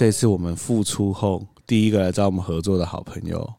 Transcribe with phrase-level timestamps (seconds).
[0.00, 3.52] 这次我们复出后第一个来找我们合作的好朋友，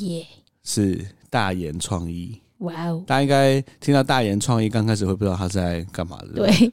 [0.00, 0.26] 耶，
[0.64, 2.36] 是大言创意。
[2.58, 3.04] 哇哦！
[3.06, 6.32] 大家应该听到大言创意，刚开始会不知道他是在干嘛的。
[6.32, 6.72] 对，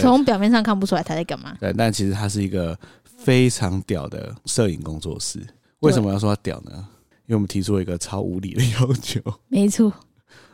[0.00, 1.54] 从表面上看不出来他在干嘛。
[1.60, 2.74] 对，但其实他是一个
[3.04, 5.46] 非常屌的摄影工作室。
[5.80, 6.72] 为什么要说他屌呢？
[7.26, 9.20] 因为我们提出了一个超无理的要求。
[9.48, 9.92] 没错，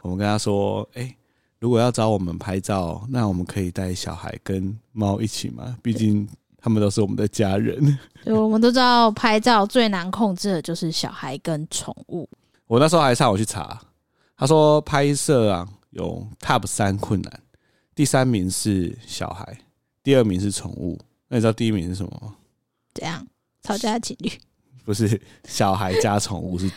[0.02, 1.16] 我们跟他说：“哎、欸，
[1.60, 5.76] 如果要找我们拍照，那我们可以带小孩跟猫一起吗？
[5.80, 6.28] 毕竟
[6.60, 7.98] 他们都是我们的家人。
[8.24, 12.28] ”对，我们都知道拍照最难控制的就是小孩跟宠物。
[12.66, 13.80] 我那时候还上我去查。
[14.36, 17.40] 他说拍摄啊有 top 三困难，
[17.94, 19.58] 第三名是小孩，
[20.02, 20.98] 第二名是宠物。
[21.28, 22.34] 那你知道第一名是什么吗？
[22.94, 23.26] 怎样？
[23.62, 24.30] 吵架情侣？
[24.84, 26.70] 不是，小孩加宠物是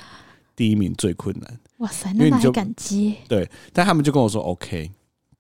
[0.56, 1.60] 第一名最困难。
[1.78, 3.16] 哇塞，那他还敢接？
[3.28, 4.92] 对，但他们就跟我说 OK，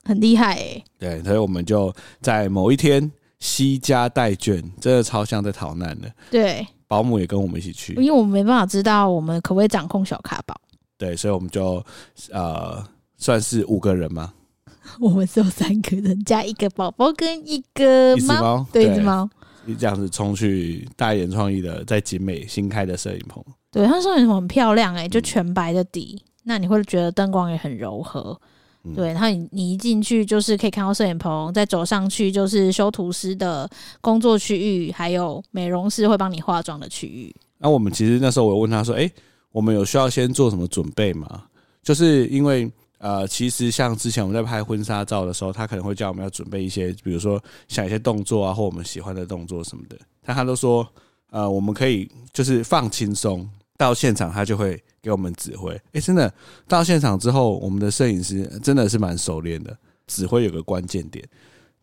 [0.05, 0.83] 很厉害哎。
[0.97, 3.11] 对，所以我们就在某一天
[3.43, 6.09] 携家带眷，真的超像在逃难的。
[6.31, 10.55] 对，保姆也跟我们一起去，因为我们没办法知道我们可不可以掌控小卡宝。
[10.97, 11.86] 对，所以我们就
[12.31, 12.81] 呃
[13.17, 14.31] 算是五个人吗。
[15.02, 19.30] 我们是有三个人加一个宝宝跟一个猫，对，一只猫。
[19.77, 23.44] 这样子冲去大眼创意的在景美新开的摄影棚。
[23.71, 28.39] 对，它摄影棚很漂亮哎、欸，就全白的底，嗯、那你会觉得灯光也很柔和。
[28.84, 33.70] 嗯、对，然后你你一进去就是可以看到摄影棚，再走上去就是修图师的
[34.02, 37.36] 工作区域，还有美容师会帮你化妆的区域。
[37.58, 39.14] 那我们其实那时候我问他说：“哎、欸。”
[39.54, 41.44] 我们有需要先做什么准备吗？
[41.84, 42.67] 就是因为
[42.98, 49.95] 呃，其实像之前我们在拍婚纱照的时候，他可能会叫我们要准备一些，比如说想一些动作啊，或我们喜欢的动作什么的。
[50.26, 50.88] 但他都说，
[51.30, 55.73] 呃，我们可以就是放轻松，到现场他就会给我们指挥。
[55.93, 56.31] 哎，真的
[56.67, 59.75] 到现场之后，我们的摄影师真的是蛮熟练的，
[60.07, 61.27] 指挥有个关键点，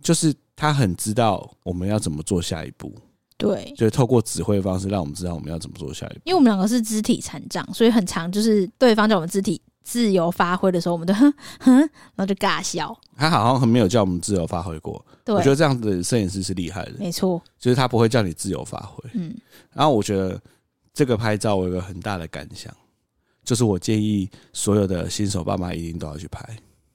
[0.01, 2.95] 就是他很知道我们要怎么做下一步。
[3.37, 6.21] 对，就是透过指挥方式，让我们知道我们要怎么做下一步。
[6.25, 12.95] 因为我们两个是肢体残障，所以很长就是对方叫我们肢体自由发挥的时候，我们都 哼哼，然后就尬笑。
[13.17, 15.03] 他好像很没有叫我们自由发挥过。
[15.25, 16.93] 对，我觉得这样的摄影师是厉害的。
[16.99, 19.09] 没错，就是他不会叫你自由发挥。
[19.15, 19.35] 嗯，
[19.73, 20.39] 然后我觉得
[21.01, 22.71] 这个拍照我有个很大的感想，
[23.43, 26.47] 就是我建议所有的新手爸妈一定都要去拍。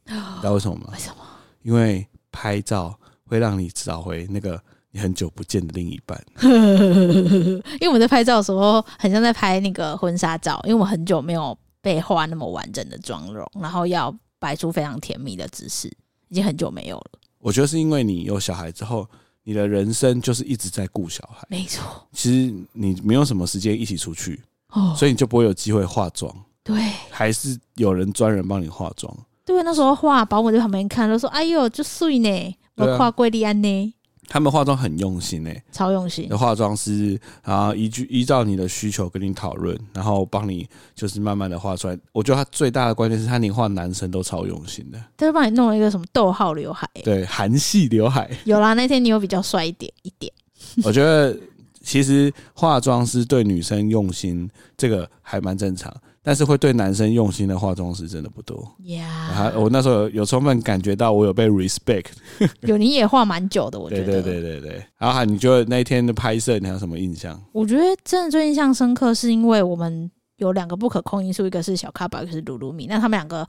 [0.05, 0.89] 你知道为什么吗？
[0.93, 1.15] 为什么？
[1.63, 2.95] 因为拍照
[3.25, 4.61] 会让你找回那个。
[4.91, 10.57] 你很久不见的另一半， 因为我们在拍照的时候，很像在拍那个婚纱照。
[10.65, 15.89] 因为我很久没有被画那么完整的妆容，然后要摆出非常甜蜜的姿势，
[16.29, 17.19] 已经很久没有了。
[17.39, 19.05] 我觉得是因为你有小孩之后，
[19.45, 21.47] 你的人生就是一直在顾小孩。
[21.49, 26.35] 没错，其实你没有什么时间一起出去，哦所以你就不会有机会化妆。
[26.63, 29.15] 对，还是有人专人帮你化妆。
[29.45, 33.93] 对，那时候化保姆在旁边看，都说：“哎呦，就睡呢，我化贵丽安呢。”
[34.27, 41.97] 他们化妆很用心诶、欸，超用心的化妆师，然后依据依照你的需求跟你讨论，然后帮你就是慢慢的画出来。
[42.11, 48.29] 我觉得他最大的关键是他连画男生都超用心的，他就帮你弄了一个什么逗号刘海，对，韩系刘海。
[48.45, 50.31] 有啦，那天你有比较帅一点一点。
[50.83, 51.37] 我觉得
[51.81, 55.95] 其实化妆师对女生用心，这个还蛮正常。
[56.25, 58.67] 但是会对男生用心的化妆师真的不多。
[58.85, 62.07] 呀，我那时候有，有充分感觉到我有被 respect。
[62.65, 64.05] 有，你也画蛮久的，我觉得。
[64.05, 64.85] 对对对对对。
[64.97, 67.39] 然后你觉得那一天的拍摄，你还有什么印象？
[67.51, 72.87] 我觉得真的最印象深刻，是因为我们有两个不可控因素，一个是小卡巴，一个是鲁鲁米。
[72.87, 73.47] 那他们两个，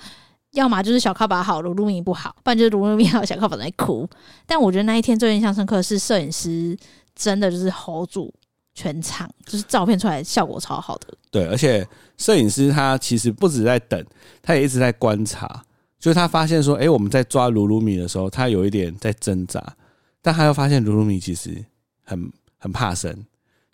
[0.52, 4.06] 要么就是小咖宝好，鲁鲁米不好，不然就是鲁鲁米好，小咖宝在哭。
[4.46, 6.76] 但我觉得那一天最印象深刻是摄影师
[7.14, 8.34] 真的就是 hold 住。
[8.76, 11.84] 全场就是照片出来效果超好的，对，而且
[12.18, 14.04] 摄影师他其实不止在等，
[14.42, 15.64] 他也一直在观察，
[15.98, 19.74] 就是他发现说，哎，我们在抓鲁鲁米的时候，他有一点在挣扎，
[20.20, 21.64] 但他又发现鲁鲁米其实
[22.04, 23.24] 很很怕生。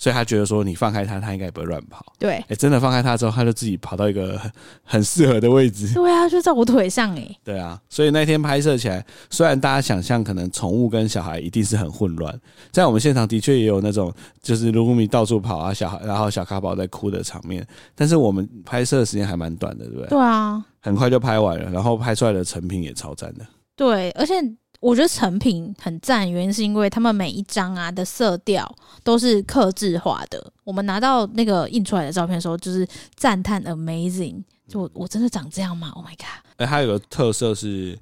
[0.02, 2.04] 所以他觉得说，你放开他，他应该也不会乱跑。
[2.18, 4.50] 对，哎，真的放开他之后，他就自己跑到一个很
[4.82, 5.88] 很适合的位置。
[5.94, 7.36] 对啊，就在我腿上哎。
[7.44, 12.36] 对啊，所以那天拍摄起来，虽然大家想象可能宠物跟小孩一定是很混乱，
[12.72, 14.12] 在我们现场的确也有那种
[14.42, 20.08] 就是噜噜米到处跑啊，小孩然后小咖宝在哭的场面，但是我们拍摄的时间还蛮短的，对不对？
[20.08, 23.46] 对啊，很快就拍完了，然后拍出来的成品也超赞的。
[23.76, 24.34] 对，而且。
[24.82, 28.68] 我觉得成品很赞，原因是因为他们每一张啊的色调
[29.04, 30.52] 都是刻制化的。
[30.64, 32.84] 我们拿到那个印出来的照片的时候，就是
[33.14, 36.44] 赞叹 amazing，就我，我真的长这样吗？Oh my god！
[36.56, 37.96] 哎，它有个特色是，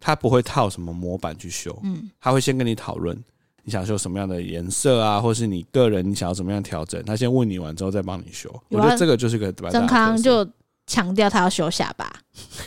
[0.00, 3.14] 它不会套什么模板去修，嗯，他会先跟你讨论
[3.62, 8.50] 你想修什么样的颜色啊，或是你个人你想要怎么样调整，他先问你完之后再帮你修。
[8.70, 10.48] 我觉得这个就是个曾康就。
[10.86, 12.12] 强调他要修下巴，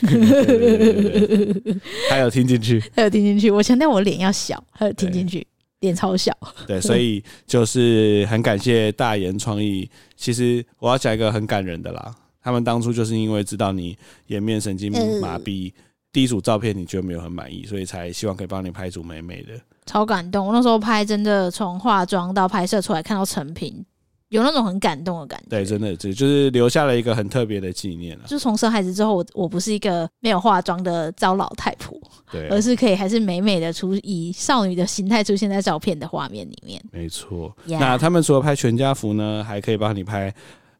[2.10, 3.50] 还有听进去， 还有听进去。
[3.50, 5.46] 我强调我脸要小，还有听进去。
[5.80, 6.36] 脸超小。
[6.66, 9.88] 对，所以就是很感谢大言创意。
[10.16, 12.12] 其实我要讲一个很感人的啦，
[12.42, 15.72] 他们当初就是因为知道你颜面神经麻痹，
[16.12, 19.52] 第一组照片你觉得没有很满意，所以才希望可以帮你拍一组美美的。
[19.86, 20.44] 超感动！
[20.44, 23.86] 我那时候拍真的从化妆到拍摄出来看到成品。
[24.30, 28.24] 有那种很感动的感觉，对，真的，这就是留下了一个很特别的纪念了。
[28.26, 31.98] 就从生孩子之后，我我不是一个没有化妆的糟老太婆，
[32.30, 36.78] 对、啊，而是可以还是美美的出以少女的形态出现在照片的画面里面。
[36.92, 40.32] 没错.那他们除了拍全家福呢，还可以帮你拍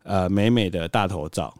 [0.02, 1.54] 呃美美的大头照，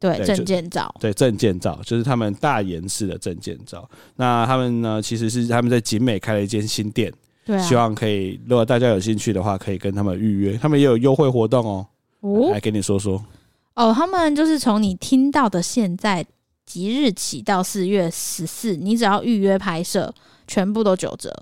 [0.00, 3.88] 对，证件照，对，证件照就是他们大颜式的证件照。
[4.16, 7.12] 那他们呢，其实是他们在景美开了一间新店。
[7.48, 11.86] 对啊，希望可以，如果大家有兴趣的话，可以跟他们预约，他们也有优惠活动哦。
[12.20, 13.24] 哦，来跟你说说。
[13.74, 16.22] 哦，他们就是从你听到的现在
[16.66, 20.12] 即日起到四月十四，你只要预约拍摄，
[20.46, 21.34] 全部都九折。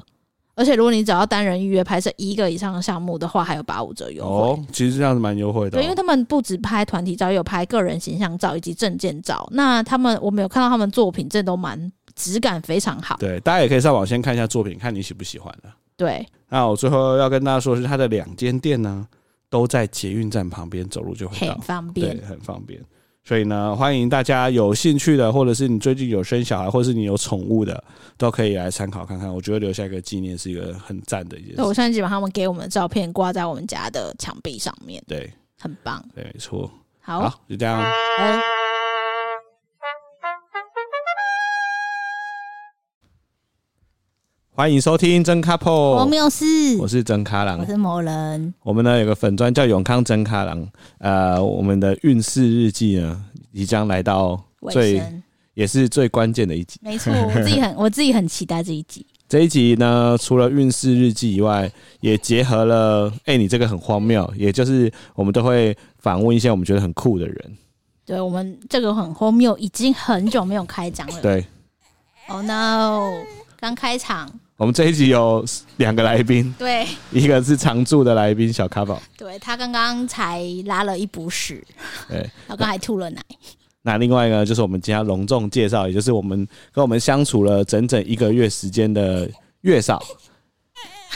[0.55, 4.31] 而且如果你只要单人预约拍摄一个以上的项目的话，还有八五折优惠。
[4.31, 5.81] 哦，其实这样子蛮优惠的哦。
[5.81, 9.45] 对，因为他们不止拍团体照，也有拍个人形象照以及证件照。
[9.51, 13.17] 那他们，我们有看到他们作品，这都蛮质感非常好。
[13.19, 15.69] 对，大家也可以上网先看一下作品，看你喜不喜欢的。
[15.97, 19.07] 对，那我最后要跟大家说的是，他的两间店呢，
[19.49, 22.81] 都在捷运站旁边，走路就会到，很方便，对，很方便。
[23.25, 27.83] 所以呢，欢迎大家有兴趣的，或者是你最近有生小孩，或者是你有宠物的，
[28.17, 29.33] 都可以来参考看看。
[29.35, 31.57] 我觉得留下一个纪念是一个很赞的一件事。
[31.57, 35.29] 对，我现在基本上他们给我们的照片挂在我们家的墙壁上面，对，
[35.59, 36.71] 很棒，对，没错。
[37.01, 37.83] 好，好，就这样。
[37.83, 38.66] 嗯
[44.57, 46.47] 欢迎收听真 couple，我没有事，
[46.79, 48.55] 我是真卡郎，我是某人。
[48.63, 50.67] 我们呢有个粉专叫永康真卡郎，
[50.97, 53.23] 呃，我们的运势日记呢
[53.53, 55.03] 即将来到最
[55.53, 56.81] 也是最关键的一集。
[56.83, 59.05] 没错，我自己很 我自己很期待这一集。
[59.29, 61.71] 这一集呢，除了运势日记以外，
[62.01, 67.59] 也结合了哎、欸，你这个很荒谬，也就是我们都会访问一些我们觉得很酷的人。
[68.07, 71.21] 对，我们这个很荒谬，已经很久没有开讲了。
[71.21, 71.45] 对
[72.29, 73.13] ，Oh no，
[73.61, 74.33] 刚开场。
[74.57, 75.45] 我们这一集有
[75.77, 81.63] 两个来宾，对，一个是常驻的来宾小咖宝，对，他刚刚才拉了一补屎，
[82.09, 83.21] 对，他刚还吐了奶。
[83.83, 89.31] 那另外一个就是我们今天要隆重介绍，也就是我们跟我们相处了整整一个月时间的
[89.61, 90.03] 月嫂，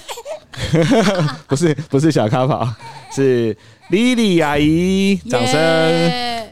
[1.48, 2.68] 不是不是小咖宝，
[3.10, 3.56] 是
[3.90, 5.58] Lily 阿姨，掌声。
[5.58, 6.44] Yeah!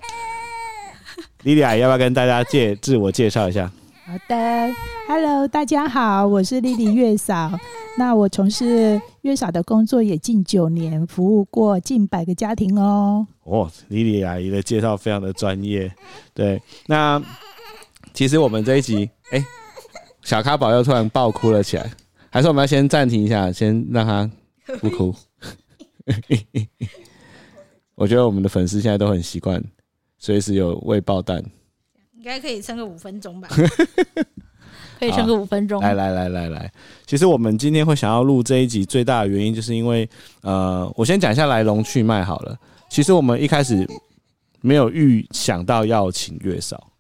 [1.45, 3.71] Lily 阿姨要不要跟大家介自我介绍一下？
[4.11, 4.35] 好的
[5.07, 7.53] ，Hello，大家好，我是莉莉月嫂。
[7.99, 13.27] 那我从事月嫂的工作也近九年，服务过近百个家庭哦。
[13.45, 15.93] 哦，莉莉阿姨的介绍非常的专业。
[16.33, 17.23] 对，那
[18.15, 19.45] 其实我们这一集，哎、欸，
[20.23, 21.93] 小咖宝又突然爆哭了起来，
[22.31, 24.31] 还是我们要先暂停一下，先让他
[24.81, 25.15] 不哭。
[27.95, 29.63] 我觉得我们的粉丝现在都很习惯，
[30.17, 31.45] 随时有未爆弹。
[32.19, 33.49] 应该可以撑个五分钟吧，
[34.99, 35.81] 可以撑个五分钟。
[35.81, 36.73] 来来来来来，
[37.07, 40.09] 其实我们今天会想要录这一集，最大的原因就是因为，
[40.43, 42.59] 呃，我先讲一下来龙去脉好了。
[42.91, 43.89] 其实我们一开始
[44.61, 46.91] 没有预想到要请月嫂，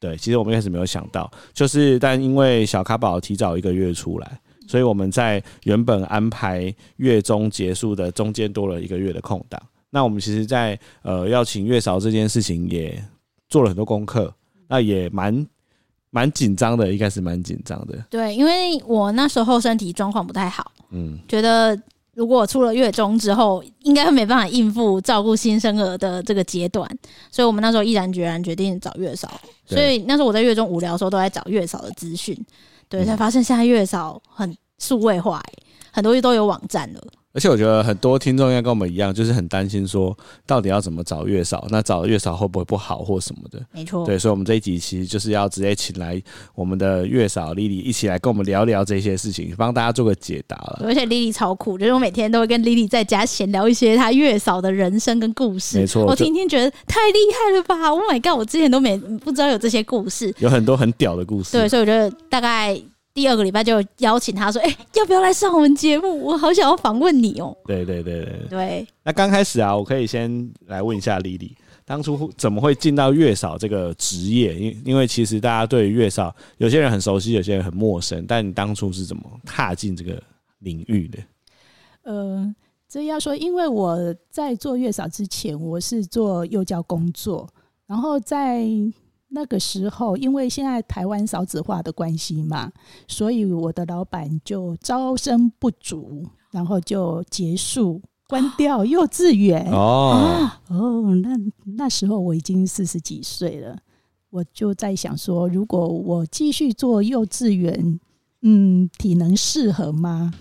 [0.00, 9.62] 对，其实我们一开始没有想到，就是但因为小咖宝提早一个月出来，所以我们在原本安排月中结束的中间多了一个月的空档。
[9.90, 13.00] 那我们其实在，在呃要请月嫂这件事情也
[13.48, 14.34] 做了很多功课。
[14.68, 15.46] 那也蛮
[16.10, 17.96] 蛮紧张的，应该是蛮紧张的。
[18.10, 21.78] 对，因为我那时候身体状况不太好，嗯，觉得
[22.14, 26.88] 如果我出了月中之后，应该会没办法应付照顾新生儿的这个阶段，
[27.30, 29.30] 所以我们那时候毅然决然决定找月嫂。
[29.66, 32.34] 所以那时候我在月中无聊的时候，都在找月嫂的资讯，
[32.88, 35.42] 对，才发现现在月嫂很数位化，
[35.92, 37.00] 很多都有网站了。
[37.36, 40.16] 而且我觉得很多听众应该跟我们一样，就是很担心说，
[40.46, 41.66] 到底要怎么找月嫂？
[41.68, 43.62] 那找月嫂会不会不好或什么的？
[43.72, 46.20] 没错，对，所以，我们这一集其实就是要直接请来
[46.54, 50.84] 我们的月嫂 Lily 一起来跟我们聊聊这些事情，帮大家做个解答了。
[50.84, 55.78] 而且 Lily 超酷，就是我每天都会跟 Lily 在家闲聊一些她月嫂的人生跟故事。
[55.78, 61.52] 没错，我听听觉得太厉害了吧！Oh my god，我之前都没不知道有这些故事，有很多很屌的故事。
[61.52, 62.80] 对，所以我觉得大概。
[63.16, 66.22] 第二个礼拜就邀请他说：“哎、欸，要不要来上我们节目？
[66.22, 68.86] 我好想要访问你哦、喔。”对对对对对。
[69.02, 71.56] 那刚开始啊，我可以先来问一下丽丽，
[71.86, 74.54] 当初怎么会进到月嫂这个职业？
[74.54, 78.22] 因因为其实大家对月嫂，有些人很熟悉，有些人很陌生。
[78.28, 80.22] 但你当初是怎么踏进这个
[80.58, 81.18] 领域的？
[82.02, 82.54] 呃，
[82.86, 87.48] 这要说，因为我在做月嫂之前，我是做幼教工作，
[87.86, 88.68] 然后在
[89.28, 92.72] 那个时候，因为现在台湾少子化的关系嘛，
[93.08, 99.70] 所以我的老板就招生不足，然后就结束关 掉幼稚园。
[99.72, 101.36] 哦哦，那
[101.76, 103.76] 那时候我已经四十几岁了，
[104.30, 108.00] 我就在想说，如果我继续做幼稚园，
[108.42, 110.32] 嗯，体能适合吗？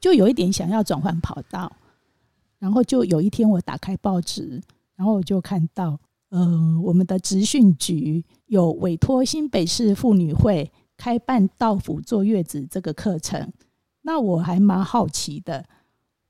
[0.00, 1.70] 就有一点想要转换跑道。
[2.58, 4.62] 然后就有一天，我打开报纸，
[4.94, 5.98] 然后我就看到。
[6.32, 13.52] 呃，我们的职训局有委托新北市妇女会开办到府坐月子这个课程，
[14.00, 15.62] 那我还蛮好奇的，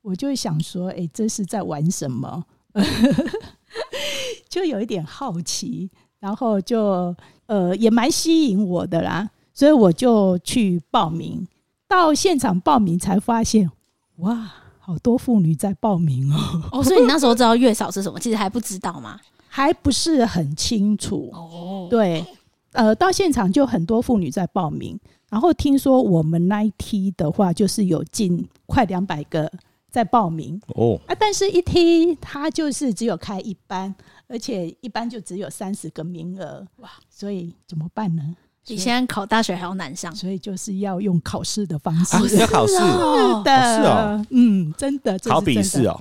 [0.00, 2.44] 我就想说，哎，这是在玩什么？
[4.50, 7.14] 就有一点好奇，然后就
[7.46, 11.46] 呃也蛮吸引我的啦，所以我就去报名。
[11.86, 13.70] 到现场报名才发现，
[14.16, 16.62] 哇，好多妇女在报名哦。
[16.72, 18.18] 哦，所以你那时候知道月嫂是什么？
[18.18, 19.20] 其实还不知道吗？
[19.54, 21.28] 还不是很清楚。
[21.30, 22.24] 哦，对，
[22.72, 29.52] 呃，到现场就很多妇女在报名，然后听说我们那一梯的话，就是有近快两百个
[29.90, 30.58] 在报名。
[30.68, 33.94] 哦，啊，但是一梯它就是只有开一班，
[34.26, 38.22] 而且一班就只有三十个名额，哇，所以怎么办呢？
[38.66, 42.72] 比现在考大学还要难上，所以就是要用考试的方式，啊、要考试。
[42.80, 46.00] 是的、哦是哦，嗯，真的，真的考笔试哦，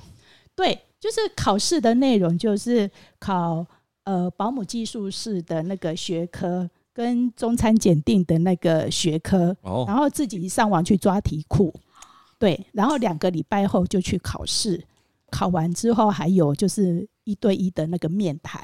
[0.56, 0.80] 对。
[1.02, 3.66] 就是考试的内容，就是考
[4.04, 11.74] 呃保姆技术士的那个学科跟中餐检定的那个学科，哦，然后自己上网去抓题库，
[12.38, 14.80] 对，然后两个礼拜后就去考试，
[15.28, 18.62] 考完之后还有就是一对一的那个面谈，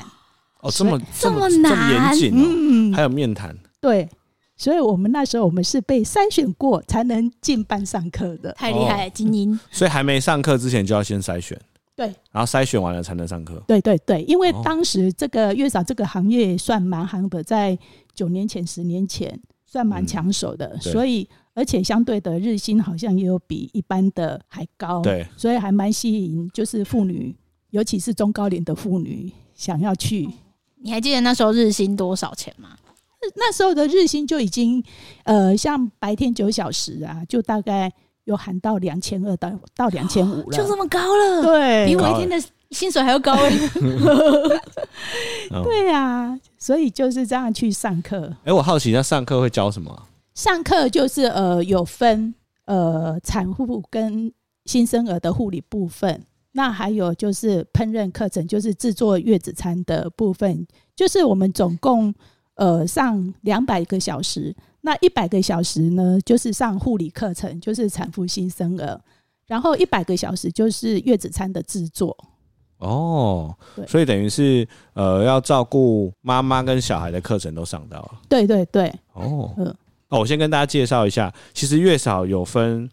[0.60, 4.08] 哦，这么这么难，严谨，嗯，还有面谈，对，
[4.56, 11.60] 所以我们那时候我们是被筛选过才能进班上课的，太厉害了，精英，所以还没上课之前就要先筛选。
[11.98, 13.60] 对，然后筛选完了才能上课。
[13.66, 17.76] 对对对，因为当时这个月嫂这个行业算蛮行的，在
[18.14, 19.36] 九年前、十年前
[19.66, 25.02] 算蛮抢手的，嗯、所以而且相对的日薪好像也有比一般的还高。
[25.02, 27.34] 对，所以还蛮吸引，就是妇女，
[27.70, 30.28] 尤其是中高龄的妇女想要去。
[30.76, 32.76] 你还记得那时候日薪多少钱吗？
[33.34, 34.80] 那时候的日薪就已经，
[35.24, 37.92] 呃，像白天九小时啊，就大概。
[38.28, 43.50] 有喊到两千二到到两千五了，就这么高了，对，比我一天的薪水还要高哎。
[45.64, 48.26] 对呀、啊，所以就是这样去上课。
[48.40, 50.02] 哎、欸，我好奇，那上课会教什么？
[50.34, 52.34] 上课就是呃，有分
[52.66, 54.30] 呃产妇跟
[54.66, 62.14] 新生儿的护理部分，那还有就是烹饪课程，就是制作月子餐的部分，就是我们总共
[62.56, 64.54] 呃上两百个小时。
[64.88, 68.98] 那一百个小时呢，就是上护理课程，就是产妇新生儿，
[69.46, 72.16] 然后一百个小时就是月子餐的制作。
[72.78, 73.54] 哦，
[73.86, 78.20] 所以等于是呃，要照顾妈妈跟小孩的课程都上到了。
[78.30, 78.88] 对对对。
[79.12, 79.66] 哦，嗯，
[80.08, 82.88] 哦，我先跟大家介绍一下，其实月嫂有分。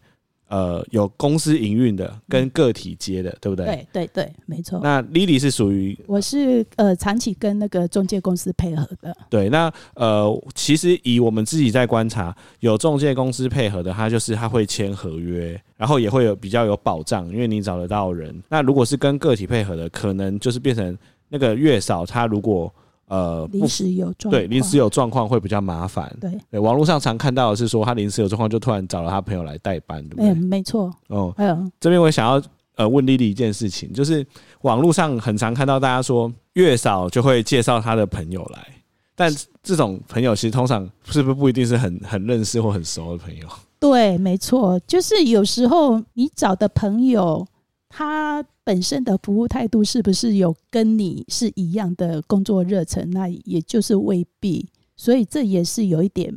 [0.48, 3.64] 呃，有公司营运的跟个体接的，嗯、对不对？
[3.64, 4.80] 对对对，没错。
[4.82, 9.16] 那 Lily 是属于我是呃长期跟那个中介公司配合的。
[9.28, 18.40] 对，那呃，其实以我们自己在观察，有中介公司配合的，他就是他会签合约，然后也会有比较有保障，因为你找得到人。
[18.48, 20.96] 那如果是跟个体配合的，可能就是变成
[21.28, 22.72] 那个月嫂，他如果。
[23.08, 26.14] 呃，临时有状况，对，临时有状况会比较麻烦。
[26.20, 30.30] 对，对，网络上常看到的是说，他临时有状况，就突然找了他朋友来代班，对不对？
[30.30, 30.92] 嗯，没错。
[31.08, 32.42] 哦，还有这边我想要
[32.76, 34.26] 呃问丽丽一件事情，就是
[34.62, 38.66] 网络上很常看到大家说，月嫂就会介绍他的朋友来，
[39.14, 39.32] 但
[39.62, 43.46] 这种朋友其实通常是不是不一定是很很认识或很熟的朋友？
[43.78, 47.46] 对，没错，就是有时候你找的朋友。
[47.88, 53.08] 他本身的服务态度是不是有跟你是一样的工作热忱？
[53.12, 56.34] 那也就是未必，所以这也是有一点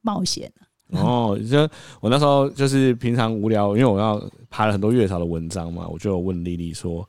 [0.00, 0.52] 冒险。
[0.90, 1.68] 哦，就
[2.00, 7.02] 我那时候就是平常无聊，因为我要爬了很多月嫂的文章嘛，我就问丽丽说：“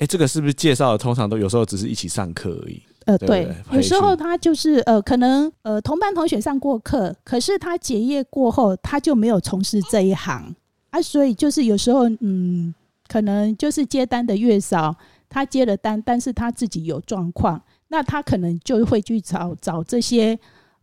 [0.00, 0.98] 欸，这个是不是介绍的？
[0.98, 10.56] 通常都有时候只是一起上课而已。”呃，对，对，有时候他就是呃，可能呃同班同学上过课，可是他结业过后他就没有从事这一行
[10.88, 12.74] 啊，所以就是有时候嗯。
[13.16, 14.94] 可能就是接单的月嫂，
[15.26, 17.58] 他接了单，但是他自己有状况，
[17.88, 20.38] 那他可能就会去找找这些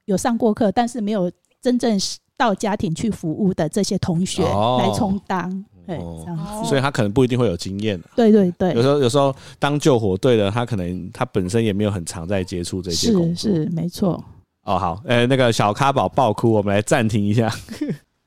[0.06, 1.96] 有上过课，但是没有真正
[2.36, 5.48] 到家庭去服务的这些同学来充当，
[5.86, 6.68] 对，这样子。
[6.68, 8.02] 所以他可能不一定会有经验。
[8.16, 13.52] 对对对，有时候有时候当救火队的，他可能他本身也没有很常在接触这些工作。
[13.52, 14.13] 是是没错。
[14.63, 17.54] 哦好，呃那个小咖宝爆哭，我们来暂停一下，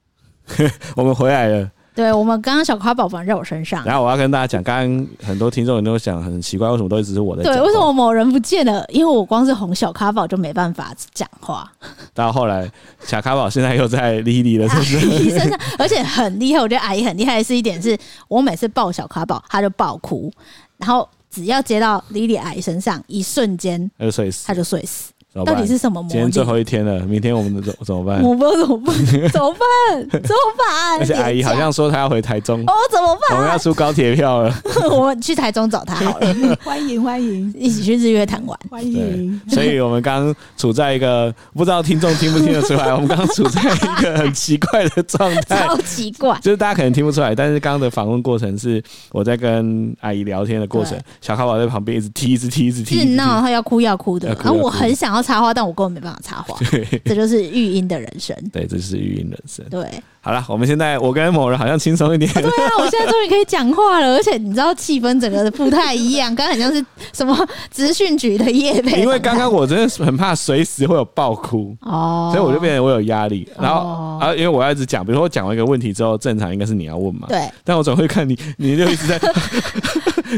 [0.95, 1.73] 我们回来了。
[1.97, 3.83] 对我们刚刚小咖宝反正在我身上。
[3.87, 7.55] 然后我要跟大家讲，刚刚很多听众人都想很奇怪，为什么都一直是我在讲？
[7.55, 8.85] 对，为什么某人不见了？
[8.91, 11.69] 因为我光是哄小咖宝就没办法讲话。
[12.13, 16.61] 到后来，小咖宝现在又在莉莉 的身上，身上，而且很厉害。
[16.61, 17.97] 我觉得阿姨很厉害的是一点是，
[18.29, 20.31] 我每次抱小咖宝，他就爆哭，
[20.77, 25.13] 然后只要接到莉莉阿姨身上，一瞬间他就睡死，他就睡死。
[25.45, 26.13] 到底是什么魔力？
[26.13, 28.23] 今天最后一天了，明天我们怎 怎么办？
[28.23, 28.95] 我不知道怎么办，
[29.31, 30.09] 怎么办？
[30.11, 30.99] 怎么办？
[31.01, 33.39] 而且阿姨好像说她要回台中，哦，怎么办？
[33.39, 34.55] 我们要出高铁票了，
[34.91, 36.57] 我们去台中找她好了。
[36.63, 38.59] 欢迎欢迎，一起去日月潭玩。
[38.71, 39.41] 欢迎。
[39.49, 56.21] 所以我们刚刚处在一个不知道听众听不听得出来，我们刚刚处在一个很奇怪的状态，超奇怪，就是大家可能听不出来，但是刚刚的访问过程是我在跟阿姨聊天的过程，小咖宝在旁边一直踢，一直踢，一直踢，一直闹，他要哭要哭的，然后我很想要插花，但我根本没办法。
[56.23, 58.37] 插花， 对，这就是育婴的人生。
[58.53, 59.65] 对，这是育婴人生。
[59.69, 62.29] 对，好了，我们现在我跟某人好像轻松一点。
[62.33, 69.01] 对啊， 我现在终于可以讲话了，而且你知道气氛整个不太一样，刚刚好像是什么资讯局的业配。
[69.01, 73.49] 因为刚刚我真的是很怕随时会有爆哭哦，所以我就变得我有压力。
[73.57, 77.49] 然后啊，因为我要一直讲，比如说我讲完一个问题之后，正常应该是你要问嘛，对。
[77.63, 79.21] 但我总会看你，你就一直在。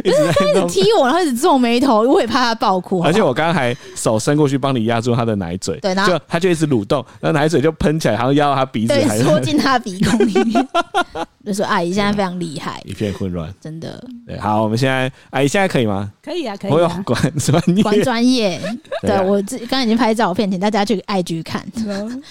[0.05, 3.01] 一直在他一直踢我，然后一直皱眉头，我也怕他爆哭。
[3.01, 10.69] 而且我刚刚还手伸过去帮你压住他的奶嘴，对，然后就他就一直蠕动，然后奶嘴就喷起来，然后压到他鼻子，对，戳进他的鼻孔里面。
[11.47, 14.03] 就说阿姨现在非常厉害，一片混乱，真的。
[14.27, 16.13] 对，好，我们现在阿姨现在可以吗？
[16.23, 16.71] 可以啊，可以。
[16.71, 18.61] 我有管专业，管专业。
[19.01, 21.65] 对我刚刚已经拍照片，请大家去 IG 看。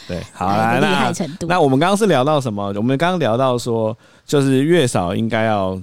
[0.07, 1.47] 对，好 啦，厉害程度。
[1.47, 2.67] 那我们刚刚是聊到什么？
[2.75, 5.81] 我们刚刚聊到说，就是月嫂应该要。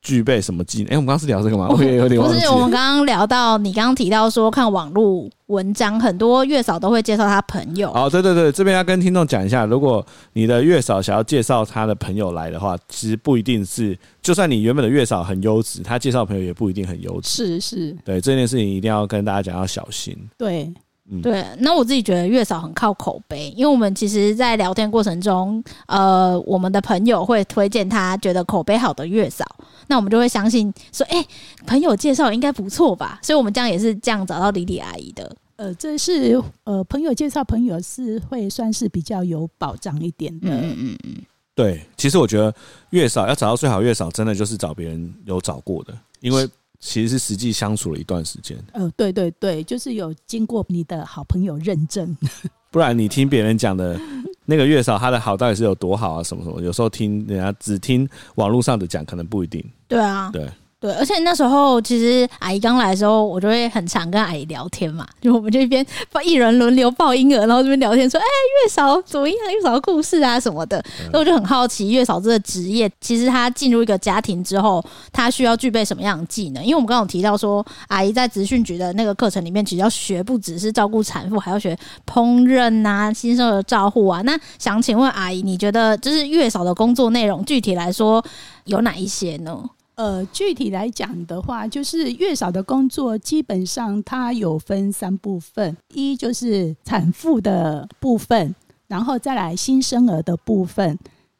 [0.00, 0.86] 具备什么技能？
[0.86, 1.68] 哎、欸，我们刚刚是聊这个吗？
[1.76, 2.36] 我也有点忘记。
[2.36, 7.90] 不是，我们刚刚聊到你刚刚提到说，看网络文章，很多月嫂都会介绍他朋友。
[7.92, 17.28] 哦，对对对，这边要跟听众讲一下，如果你的月嫂想要介绍他的朋友来的话，其实不一定是，就算你原本的月嫂很优质，他介绍朋友也不一定很优质。
[17.28, 20.16] 是是，对这件事情一定要跟大家讲，要小心。
[20.36, 20.72] 对。
[21.10, 29.42] 嗯、对，那我自己觉得月嫂很靠口碑，因为我们其实，在聊天过程中，呃，我们的朋友会推荐他觉得口碑好的月嫂，
[29.86, 31.28] 那我们就会相信说，哎、欸，
[31.66, 35.34] 朋友介绍应该不错吧，所以我们这样也是这样找到李李阿姨的。
[35.56, 40.50] 呃，这是呃，朋友介绍朋友是会算是比较有保障一点的。
[40.50, 41.16] 嗯嗯嗯。
[41.54, 42.54] 对，其实我觉得
[42.90, 46.46] 月嫂要找到最好月嫂，真的就是找别人有找过的，因为。
[46.80, 48.56] 其实是实际相处了一段时间。
[48.72, 52.16] 呃，对对对，就是有经过你的好朋友认证，
[52.70, 53.98] 不然你听别人讲的
[54.44, 56.22] 那个月嫂，她的好到底是有多好啊？
[56.22, 56.60] 什么什么？
[56.62, 59.64] 有时候听人家只听网络上的讲，可能不一定。
[59.88, 60.48] 对啊，对。
[60.80, 68.24] 对，而且那时候其实阿姨刚来的时候，我就会很常跟阿姨聊天嘛，就我们这边把一人轮流抱婴儿，然后这边聊天说，哎，
[68.62, 69.36] 月嫂怎么样？
[69.52, 70.80] 月嫂的故事啊什么的，
[71.12, 74.80] 那我就很好奇月嫂这个职业，其实她进入一个家庭之后，
[75.12, 76.62] 她需要具备什么样的技能？
[76.62, 84.22] 因为我们刚刚有提到说，阿姨在职训局的那个课程里面，其实要学不只是照顾产妇，还要学烹饪啊、新生儿照护啊。
[84.22, 88.24] 那想请问阿姨，你觉得就是月嫂的工作内容，具体来说
[88.66, 89.60] 有哪一些呢？
[89.98, 98.54] 呃，具体来讲的话，就是月嫂的工作基本上它有分三部分：一就是产妇的部分，
[98.86, 100.96] 然后再来新生儿的部分，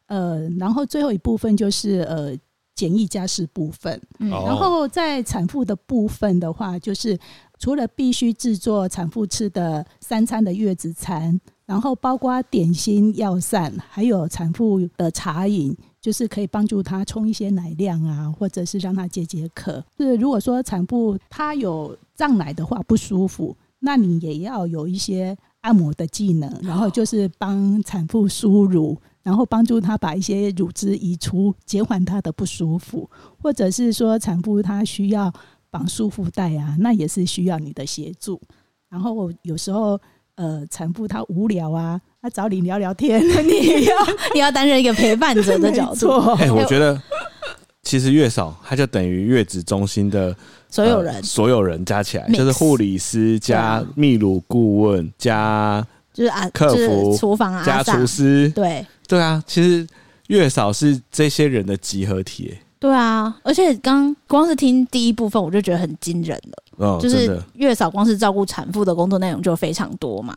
[0.06, 2.36] 呃，然后最后一部分就是呃
[2.74, 4.02] 简易家事部分。
[4.18, 7.16] 嗯，然后在产妇的部分的话，就是
[7.60, 15.76] 除了必须制作产妇吃的三餐的月子餐，然后包括点心、药膳，还有产妇的茶饮。
[16.00, 19.84] 就是可以帮助他冲一些奶量啊，或者是让他解解渴。
[19.96, 33.08] 是如果说产妇她有胀奶的话不舒服，那你也要有一些按摩的技能，然后就是帮产妇输乳，然后帮助她把一些乳汁移出，减缓她的不舒服。
[33.42, 35.32] 或者是说产妇她需要
[35.68, 38.40] 绑束缚带啊，那也是需要你的协助。
[38.88, 40.00] 然后有时候
[40.36, 42.00] 呃产妇她无聊啊。
[42.20, 43.94] 他找你聊聊天， 你要
[44.34, 46.10] 你要担任一个陪伴者的角度。
[46.38, 47.00] 哎、欸，我觉得
[47.82, 50.34] 其实月嫂他就等于月子中心的
[50.68, 58.48] 所有人，呃、所有人加起来就是护理师加泌乳顾问加就是啊客服厨房啊加厨师。
[58.50, 59.86] 对对啊，其实
[60.26, 62.58] 月嫂是这些人的集合体。
[62.80, 66.86] 对啊，而且刚光是听第一部分我就觉得很惊人了。
[66.86, 70.36] 哦，就是月嫂光是照顾产妇的工作内容就非常多嘛。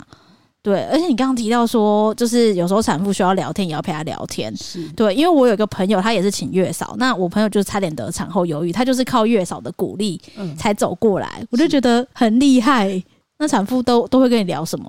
[0.64, 4.56] 对，而且你刚刚提到说，就是有时候产妇需要聊天，也要陪她聊天。
[4.56, 6.96] 是对，因为我有一个朋友，他也是请月嫂。
[6.98, 10.22] 那我朋友就是差点得产后忧郁，他就是靠月嫂的鼓励
[10.56, 11.38] 才走过来。
[11.40, 13.04] 嗯、我就觉得很厉害。
[13.40, 14.88] 那产妇都都会跟你聊什么？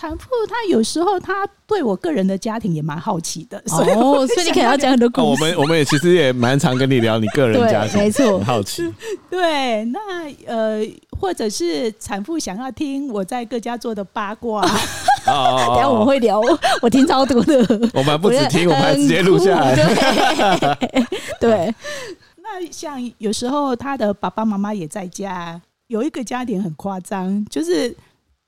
[0.00, 5.26] 产妇她有时候她对我个人的家庭也蛮好奇的，所以哦，所以你可能要讲很多故事。
[5.26, 8.82] 哦、我们我们也其实也蛮常跟你聊你个人家庭，没错，很好奇。
[9.28, 10.00] 对，那
[10.46, 10.80] 呃，
[11.20, 14.62] 或者是产妇想要听我在各家做的八卦，
[15.28, 16.40] 哦哦哦等下我们会聊，
[16.80, 17.58] 我听超多的。
[17.92, 19.76] 我们不止听，我们还直接录下来。
[19.76, 21.04] 对，
[21.38, 21.74] 对
[22.38, 27.94] 那像有时候他的爸爸妈妈也在家，有一个家庭很夸张，就是。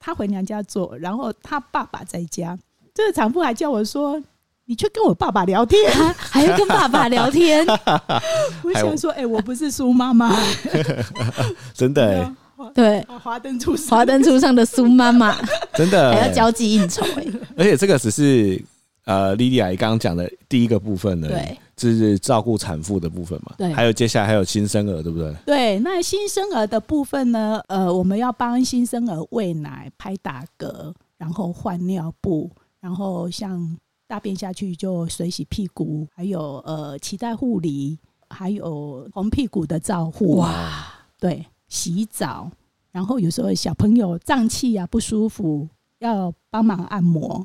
[0.04, 2.58] 他回娘家做，然后她爸爸在家。
[2.92, 4.20] 这个产妇还叫我说
[4.66, 5.80] ：“你去跟我爸爸聊天，
[6.16, 7.64] 还要跟爸爸聊天。
[8.64, 10.36] ”我想说：“哎、欸，我不是苏妈妈，
[11.72, 12.34] 真的、欸，
[12.74, 15.38] 对，华灯初华灯初上的苏妈妈，
[15.74, 17.32] 真的、欸、还要交际应酬、欸。
[17.56, 18.60] 而且这个只是
[19.04, 21.28] 呃，莉莉亚刚刚讲的第一个部分呢。
[21.28, 21.56] 对。
[21.90, 23.54] 是照顾产妇的部分嘛？
[23.56, 25.34] 对，还有接下来还有新生儿，对不对？
[25.46, 27.62] 对，那新生儿的部分呢？
[27.68, 40.36] 呃，我们要帮新生儿喂奶、拍打嗝，然后换尿布，然后像大便下去就水洗屁股，还有呃脐带护理，还有红屁股的照护。
[40.36, 40.84] 哇，
[41.18, 42.50] 对，洗澡，
[42.90, 45.68] 然后有时候小朋友胀气啊不舒服，
[45.98, 47.44] 要帮忙按摩，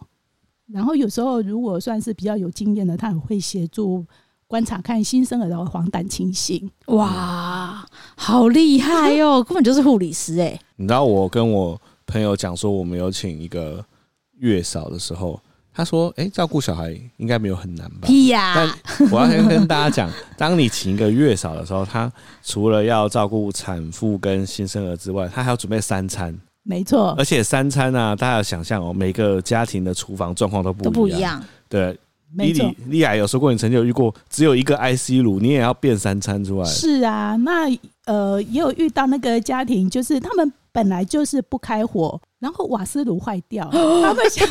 [0.67, 4.05] 然后有时候如果算是比较有经验的，他也会协助。
[4.47, 9.43] 观察看新生儿的黄疸情形，哇，好厉害哟！
[9.43, 10.57] 根本就是护理师哎。
[10.77, 13.83] 你知道我跟我朋友讲说，我们有请一个
[14.39, 15.37] 月嫂的时候，
[15.73, 18.53] 他说：“哎，照顾小孩应该没有很难吧？”屁呀！
[18.55, 22.09] 但我要先跟大家讲， 当你请一个月嫂的时候，他
[22.41, 26.33] 除了要照顾产妇跟新生儿之外，他还要准备三餐。
[26.63, 31.43] 没错，而且三餐啊，大家要想象哦，每个家庭的厨房状况都不都不一样。
[31.67, 31.99] 对。
[32.33, 36.65] 莉莉莉亚有说过，你曾经有遇过只有一个 IC 炉，你也要变三餐出来。
[36.65, 37.67] 是啊，那
[38.05, 44.47] 呃也有遇到那个家庭，就是他们本来就是不开火，然后瓦斯炉坏掉， 他们想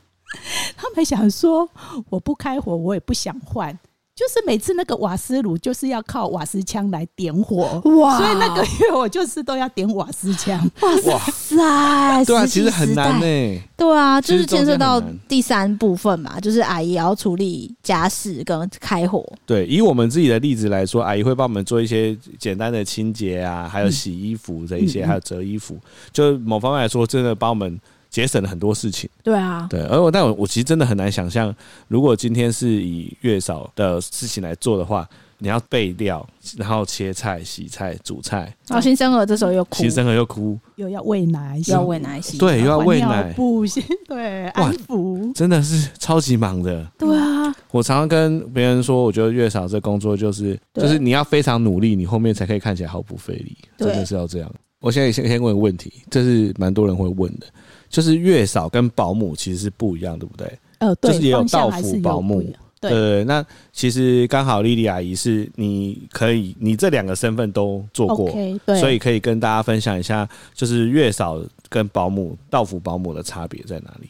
[0.76, 1.68] 他们想说
[2.10, 3.76] 我不开火，我也不想换。
[4.16, 8.16] 就是每次那个瓦斯炉就是要靠瓦斯枪来点火，哇！
[8.16, 10.58] 所以那个月我就是都要点瓦斯枪。
[10.80, 12.24] 哇塞！
[12.24, 13.62] 对啊，其实很难呢。
[13.76, 14.98] 对啊，就是牵涉到
[15.28, 19.22] 第三部分嘛，就是阿姨也要处理家事跟开火。
[19.44, 25.76] 对，以我们自己的例子来说，阿姨会帮我们做一些简单的清洁啊，还有洗衣服这一些，还有折衣服。
[26.10, 27.78] 就某方面来说，真的帮我们。
[28.16, 31.54] 节省了很多事情，对啊，对，而我但我我其实真的很难想象，
[31.86, 36.26] 如果今天是以月嫂的事情来做的话，你要备料，
[36.56, 54.50] 然后切菜、洗菜、煮菜，然后新生儿这时候又哭，新生儿又哭，又要喂奶，又要喂奶洗，对，又要喂奶，不行， 对，安抚，真的是超级忙的，对啊，我常常跟别人说，我觉得月嫂这工作就是，就是你要非常努力，你后面才可以看起来毫不费力，真的是要这样。
[54.78, 57.46] 我现在先先问个问题，这是蛮多人会问的。
[57.88, 60.58] 就是月嫂跟保姆其实是不一样，对不对？
[60.78, 62.42] 呃，对，就是也有到府保姆。
[62.78, 74.08] 对，对，那其实刚好莉莉阿姨是你可以，你这两个身份都做过，okay, 对，所以可以跟大家分享一下，就是月嫂跟保姆、到府保姆的差别在哪里？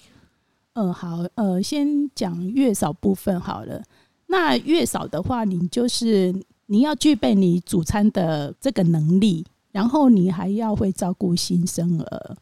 [0.73, 3.81] 嗯，好，呃，先讲月嫂部分好了。
[4.27, 6.35] 那月嫂的话，你就是
[6.67, 12.37] 你要具备你煮餐的这个能力，然后你还要会照顾新生儿。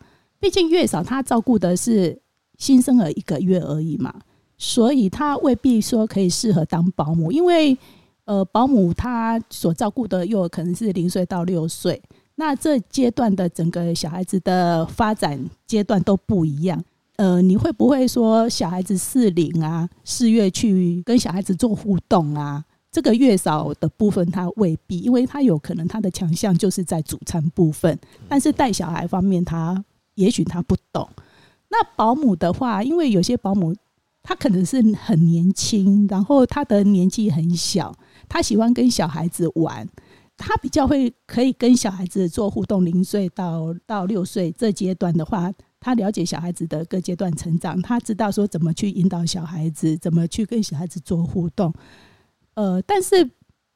[0.45, 2.21] 毕竟月嫂她照顾的是
[2.59, 4.15] 新生儿一个月而已嘛，
[4.59, 7.75] 所以她未必说可以适合当保姆，因为
[8.27, 11.99] 呃，保姆她所照顾的幼儿可能是零岁到六岁，
[12.35, 16.85] 那这阶段的整个小孩子的发展阶段都不一样。
[17.17, 22.63] 呃，你会不会说小孩子适龄啊，四月去跟小孩子做互动啊？
[22.93, 29.83] 这个月嫂的部分她未必，因为她有可能她的强项就是在主餐部分，但是带小孩方面她。
[30.15, 31.09] 也许他不懂。
[31.69, 33.75] 那保姆的话，因为有些保姆
[34.23, 37.95] 他可能是很年轻，然后他的年纪很小，
[38.29, 39.89] 他喜欢跟小孩子玩，
[40.37, 42.85] 他比较会可以跟小孩子做互动。
[42.85, 51.73] 零岁到到六岁这阶段的话，他了解小孩子的各阶段成长，他知道说怎么去引导小孩子，怎么去跟小孩子做互动。
[52.55, 53.29] 呃，但是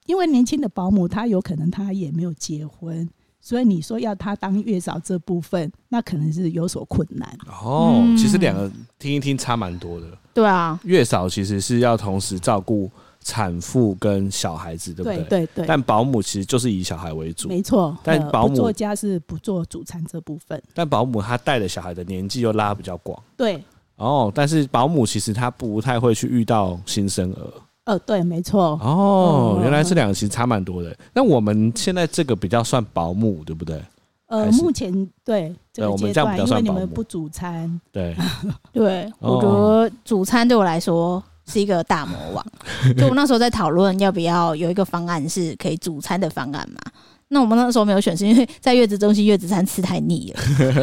[0.06, 3.08] 因为年轻的保姆，他有可能他也没有结婚。
[3.48, 7.26] 所以你说要他当月嫂这部分，那可能是有所困难。
[7.46, 10.06] 哦，其实两个听一听差蛮多的。
[10.34, 12.90] 对啊，月嫂其实是要同时照顾
[13.24, 15.16] 产妇跟小孩子，对不对？
[15.16, 15.66] 对对对。
[15.66, 17.96] 但保姆其实就是以小孩为主，没错。
[18.04, 20.62] 但保姆做家是不做主餐这部分。
[20.74, 23.18] 但保姆她带的小孩的年纪又拉比较广。
[23.34, 23.64] 对。
[23.96, 27.50] 哦，但是保姆其实她不太会去遇到新生儿。
[27.88, 28.78] 呃，对，没错。
[28.82, 30.94] 哦，原来这两个其实差蛮多的。
[31.14, 33.80] 那我们现在这个比较算保姆，对不对？
[34.26, 34.92] 呃，目前
[35.24, 38.14] 对这个对我们阶段，因这样比较算保姆为你们不主餐，对，
[38.74, 42.46] 对，哦我觉得主餐对我来说是一个大魔王。
[42.94, 46.92] 就我那时候在讨论要不要有一个方案是可以主餐的方案嘛。
[47.30, 50.40] 那我们那时候没有选，是因为在月子中心月子餐吃太腻了，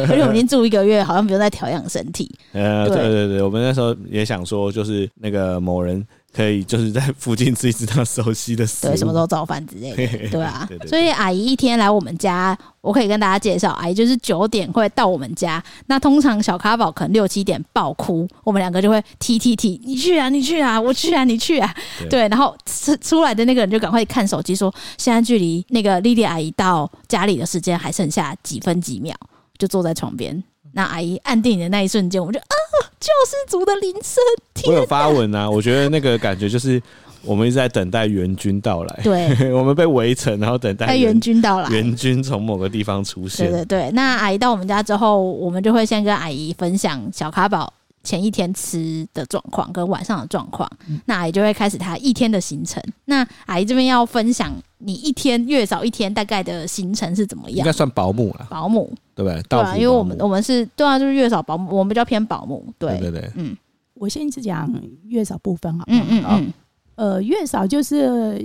[0.08, 2.32] 而 且我们已经住一个月，好像不用再调养身体。
[2.52, 15.62] 呃，对对对对，我们那时候也想说，就是那个某人可以就是在附近吃一吃他熟悉的食物，对，什么时候早饭之类的，对啊所以阿姨一天来我们家，我可以跟大家介绍，阿姨就是九点会到我们家。
[15.86, 21.74] 那通常小咖宝可能六七点爆哭，我们两个就会踢踢踢，你去啊，你去啊，我去啊，你去啊。
[22.00, 29.16] 对对，然后出出来的那个人就赶快看手机，说现在距离那个莉莉阿姨到家里的时间还剩下几分几秒，
[29.56, 30.44] 就坐在床边。
[30.76, 32.54] 那阿姨按电影的那一瞬间，我们就啊，
[33.00, 34.22] 救世主的铃声！
[34.66, 36.80] 我有发文啊， 我觉得那个感觉就是
[37.22, 43.50] 我们一直在等待援军到来，对， 我们被围城，然后等待援军到来，援军从某个地方出现。
[43.50, 47.72] 对对对，那阿姨到我们家之后，我们就会先跟阿姨分享小卡宝
[48.06, 50.70] 前一天吃的状况跟晚上的状况。
[50.88, 52.80] 嗯那阿姨就会开始她一天的行程。
[53.06, 57.58] 那阿姨这边要分享你一天月嫂一天大概的行程是怎么样？
[57.58, 59.42] 应该算保姆了，保姆对不对？
[59.48, 62.64] 对啊，因为我们我们是对啊，就是月嫂保姆，我们比较偏保姆。
[62.78, 63.56] 对对对对，嗯
[63.94, 64.70] 我先是讲
[65.08, 65.98] 月嫂部分好不好？
[65.98, 66.52] 嗯嗯嗯，
[66.94, 68.38] 呃，月嫂就是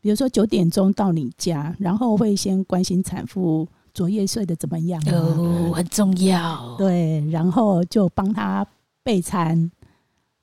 [0.00, 6.76] 比如说九点钟到你家，然后会先关心产妇昨夜睡得怎么样啊，哦，很重要。
[6.78, 8.66] 对，然后就帮她
[9.02, 9.70] 备餐。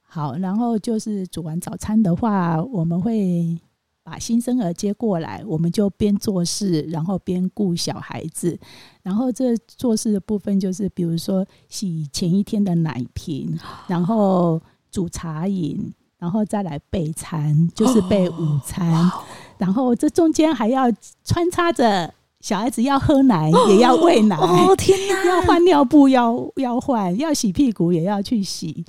[0.02, 3.60] 好，然后就是煮完早餐的话，我们会
[4.04, 8.58] 把新生儿接过来，我们就边做事，然后边顾小孩子。
[9.04, 19.12] 然后这做事的部分就是，比如说洗前一天的奶瓶， 然后煮茶饮，然后再来备餐，就是备午餐。
[19.58, 20.86] 然后这中间还要
[21.26, 24.36] 穿插着小孩子要喝奶， 也要喂奶。
[24.36, 25.26] 哦天哪！
[25.26, 28.86] 要换尿布要要换，要洗屁股也要去洗。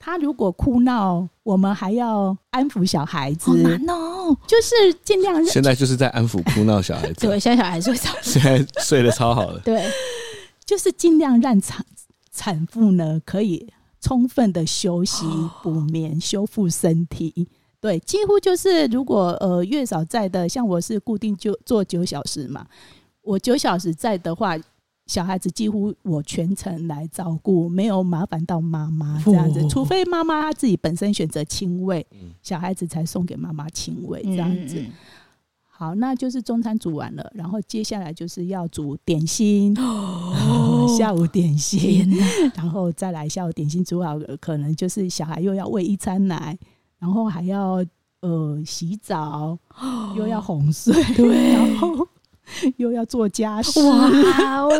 [0.00, 4.36] 他如果哭闹，我们还要安抚小孩子，好难哦。
[4.46, 9.58] 就是尽量现在就是在安抚哭闹小孩子， 对，现在小孩睡着， 现在睡得超好的。
[9.60, 9.84] 对，
[10.64, 11.84] 就是尽量让产
[12.32, 13.68] 产妇呢可以
[14.00, 15.26] 充分的休息、
[15.62, 17.48] 补眠、修复身体。
[17.80, 22.66] 对，几乎就是如果呃月嫂在的，像我是固定就做九小时嘛，
[23.22, 24.56] 我九小时在的话。
[25.06, 32.06] 小孩子几乎我全程来照顾，没有麻烦到妈妈这样子，除 非妈妈她自己本身选择亲喂，
[32.42, 34.84] 小孩子才送给妈妈亲喂这样子。
[35.66, 39.74] 好，那就是中餐煮完了，然后接下来就是要煮点心，
[40.98, 42.06] 下午点心，
[42.54, 46.58] 然后再来下午点心煮好，可能就是小孩又要喂一餐奶，
[46.98, 47.84] 然后还要
[48.20, 49.58] 呃洗澡，
[50.16, 52.06] 又要哄睡，对，然后。
[52.78, 54.70] 又要做家事，哇哦！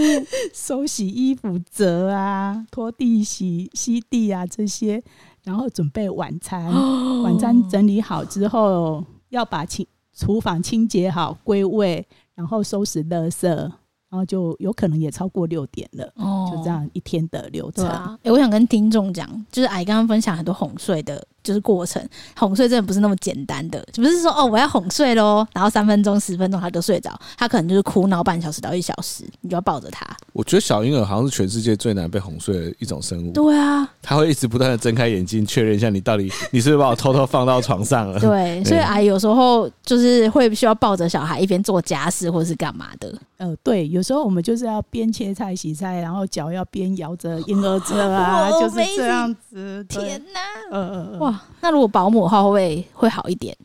[0.54, 5.02] 收洗衣服、折啊、拖地、洗吸地啊这些，
[5.44, 6.72] 然后准备晚餐。
[7.22, 9.86] 晚餐整理好之后，要把清
[10.16, 13.70] 厨房清洁好、归位，然后收拾垃圾。
[14.10, 17.86] 然后就有可能也超过六点了，哦，就这样一天的流程。
[17.86, 22.06] 啊欸、我想跟听众讲，就是阿姨刚刚分享很多哄睡的，就是过程。
[22.36, 30.06] 哄睡真的不是那么简单的，就不是说哦，我要哄睡喽，然后三分钟、十分钟他就睡着，他可能就是哭闹半小时到一小时，你就要抱着他。
[30.34, 33.32] 我觉得小婴儿好像是全世界最难被哄睡的一种生物。
[33.32, 38.20] 对啊，他会一直不断的睁开眼睛，确认一下你到底你是不是把我偷偷放到床上了。
[38.20, 43.14] 对，所以阿姨有时候就是会需要抱着小孩一边做家事或是干嘛的。
[43.38, 49.84] 呃，对，有时候我们就是要边切菜、洗菜，然后脚要边摇着婴儿车啊， 就是这样子。
[49.88, 53.56] 天哪，呃，哇，那如果保姆的话会不会会好一点？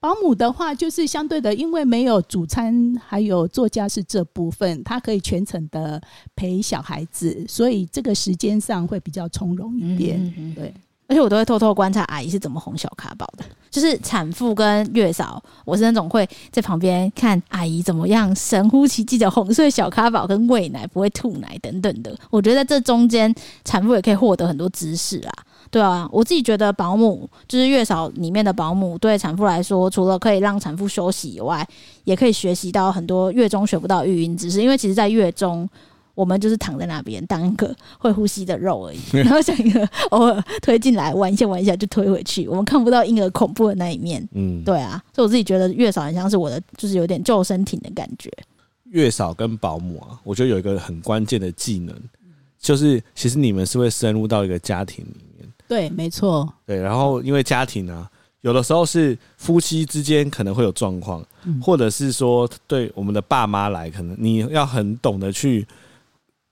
[0.00, 5.98] 保姆的话就是相对的，因为没有主餐还有做家事这部分，他可以全程的
[6.36, 10.18] 陪小孩子，所以这个时间上会比较从容一点。
[10.18, 10.74] 嗯嗯嗯对。
[11.06, 22.16] 而且我都会偷偷观察阿姨是怎么哄小咖宝的，就是产妇跟月嫂，我是那种会在旁边看阿姨怎么样神乎其技的哄睡小咖宝跟喂奶不会吐奶等等的。
[22.30, 23.32] 我觉得在这中间，
[23.66, 25.32] 产妇也可以获得很多知识啊。
[25.74, 31.66] 对啊，我自己觉得保姆就是月嫂里面的保姆，对产妇来说，除了可以让产妇休息以外，
[32.04, 34.62] 也可以学习到很多月中学不到育婴知识。
[34.62, 35.68] 因为其实，在月中。
[36.14, 44.24] 我们就是躺在那边当一个会呼吸的肉而已， 然后像一个偶尔推进来玩一下玩一下就推回去，我们看不到婴儿恐怖的那一面。
[44.32, 48.30] 嗯，对啊，所以我自己觉得月嫂很像是我的，就是有点救生艇的感觉。
[48.84, 51.92] 月嫂跟保姆啊，我觉得有一个很关键的技能，
[52.60, 55.33] 就是其实你们是会深入到一个家庭里面。
[55.66, 56.52] 对，没错。
[56.66, 58.10] 对，然后因为家庭啊，
[58.42, 61.24] 有的时候是夫妻之间可能会有状况，
[61.62, 65.66] 或者是说对我们的爸妈来，可能你要很懂得去。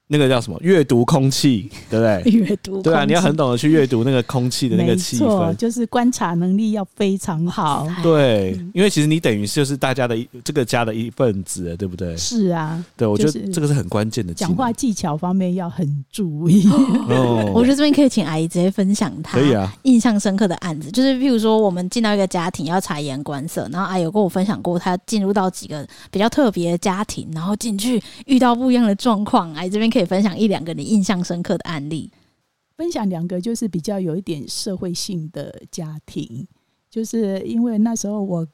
[0.09, 0.59] 那个叫什么？
[0.61, 2.33] 阅读空气，对不对？
[2.33, 7.87] 阅读对啊，你要很懂得去阅读那个空气的那个气氛，就是观察能力要非常好。
[8.03, 12.15] 对，因为其实你等于就是大家的一这个家的一份子，对不对？
[12.17, 14.35] 是啊，对，我觉得这个是很关键的。
[14.35, 16.69] 讲话技巧方面要很注意。
[17.09, 32.11] 哦，我觉得这边可以请阿姨直接分享她可以啊印象深刻的案子，就是譬如说我们进到一个家庭要察言观色，然后阿姨有跟我分享过，她进入到几个比较特别的家庭，然后进去遇到不一样的状况，阿姨这边可以分享一两个你印象深刻的案例，
[32.77, 36.47] 分享两个就是比较有一点社会性的家庭，
[36.91, 38.47] 就是因为那时候我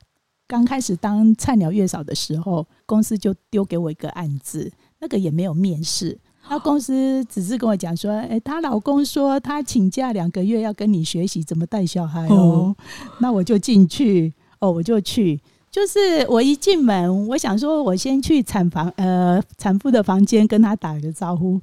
[0.46, 12.74] 刚开始当菜鸟月嫂的时候，公司就丢给我一个案子，那个也没有面试，那公司只是跟我讲说，哎，她老公说他请假两个月要跟你学习怎么带小孩哦，
[13.20, 15.40] 那我就进去，哦，我就去。
[15.78, 21.60] 就是我一进门，我想说，我先去产房，呃，产妇的房间跟她打个招呼。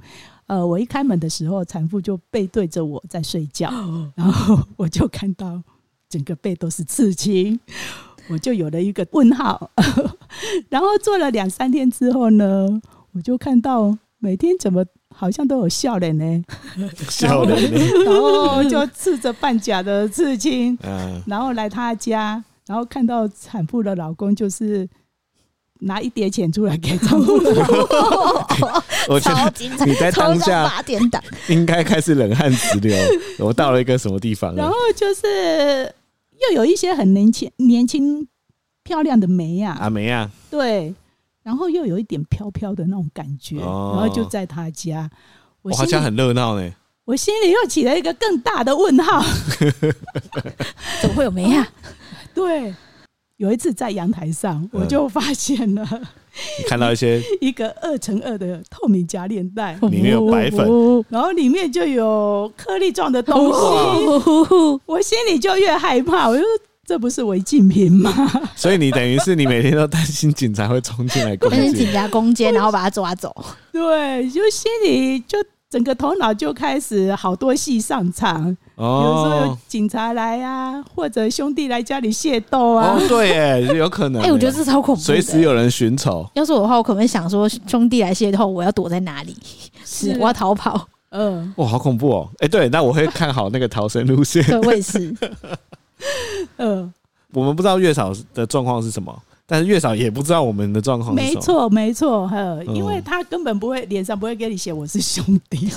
[0.47, 3.69] 呃，我一开门的时候，产妇就背对着我在睡觉，
[4.15, 5.61] 然后我就看到
[6.07, 7.59] 整个背都是刺青，
[8.29, 9.69] 我就有了一个问号。
[10.71, 12.69] 然后做了两三天之后呢，
[13.11, 16.43] 我就看到每天怎么好像都有笑脸呢？
[17.09, 17.69] 笑脸？
[18.05, 20.77] 然后就刺着半甲的刺青，
[21.27, 22.41] 然后来他家。
[22.67, 24.87] 然后看到产妇的老公，就是
[25.81, 28.67] 拿一叠钱出来给产妇的老公，
[29.09, 30.83] 我觉得你在当下
[31.47, 32.97] 应该开始冷汗直流。
[33.39, 34.55] 我到了一个什么地方？
[34.55, 35.93] 然后就是
[36.49, 38.27] 又有一些很年轻、年轻
[38.83, 40.93] 漂亮的梅呀，啊梅呀，对，
[41.43, 45.09] 然后又有一点飘飘的那种感觉，然后就在他家，
[45.61, 46.71] 我好像很热闹呢。
[47.05, 49.23] 我心里又起了一个更大的问号，
[50.99, 51.67] 怎么会有梅呀？
[52.35, 52.75] 对，
[53.37, 55.83] 有一次在阳台上，我就发现了，
[56.59, 60.67] 你看到一些 一个二乘二的透明夹链袋，里面有白粉，
[61.09, 66.49] 然后里面就有颗粒状的东西，我心里就越害怕，我就说
[66.85, 68.13] 这不是违禁品吗？
[68.55, 73.33] 所以你等于是你每天都担心警察会冲进来攻击，担心警察攻坚，然后把他抓走。
[73.71, 75.37] 对，就心里就。
[75.67, 82.97] 整个头脑就开始好多戏上场，哦、有时候有警察来啊，或者兄弟来家里械斗啊。
[82.97, 84.21] 哦，对，哎，有可能。
[84.21, 86.29] 哎、欸，我觉得这超恐怖，随时有人寻仇。
[86.33, 89.35] 要是我的话，我可能会想说，兄弟来械斗，我要躲在哪里？
[89.85, 90.87] 是，我要逃跑。
[91.11, 92.29] 嗯，哇，好恐怖哦！
[92.39, 94.43] 哎、欸，对，那我会看好那个逃生路线。
[94.47, 95.15] 对，我也是。
[96.57, 96.93] 嗯，
[97.31, 99.17] 我们不知道月嫂的状况是什么。
[99.47, 101.13] 但是月嫂也不知道我们的状况。
[101.13, 105.69] 没错，没错，呵，因为他根本不会脸上不会给你写我是兄弟。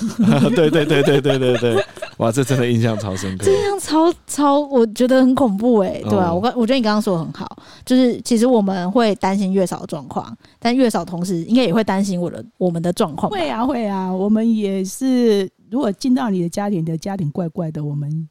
[0.55, 1.85] 对对对对对对对，
[2.19, 3.45] 哇，这真的印象超深刻。
[3.45, 13.31] 这样超超，我觉得很恐怖哎，对啊，我刚我觉得你刚刚说的很好，就是其实我们会担心月嫂的状况，但月嫂同时应该也会担心我的我们的状况。
[13.31, 18.29] 会啊会啊，我们也是，如果进到你的家庭，你的家庭怪怪的，我们。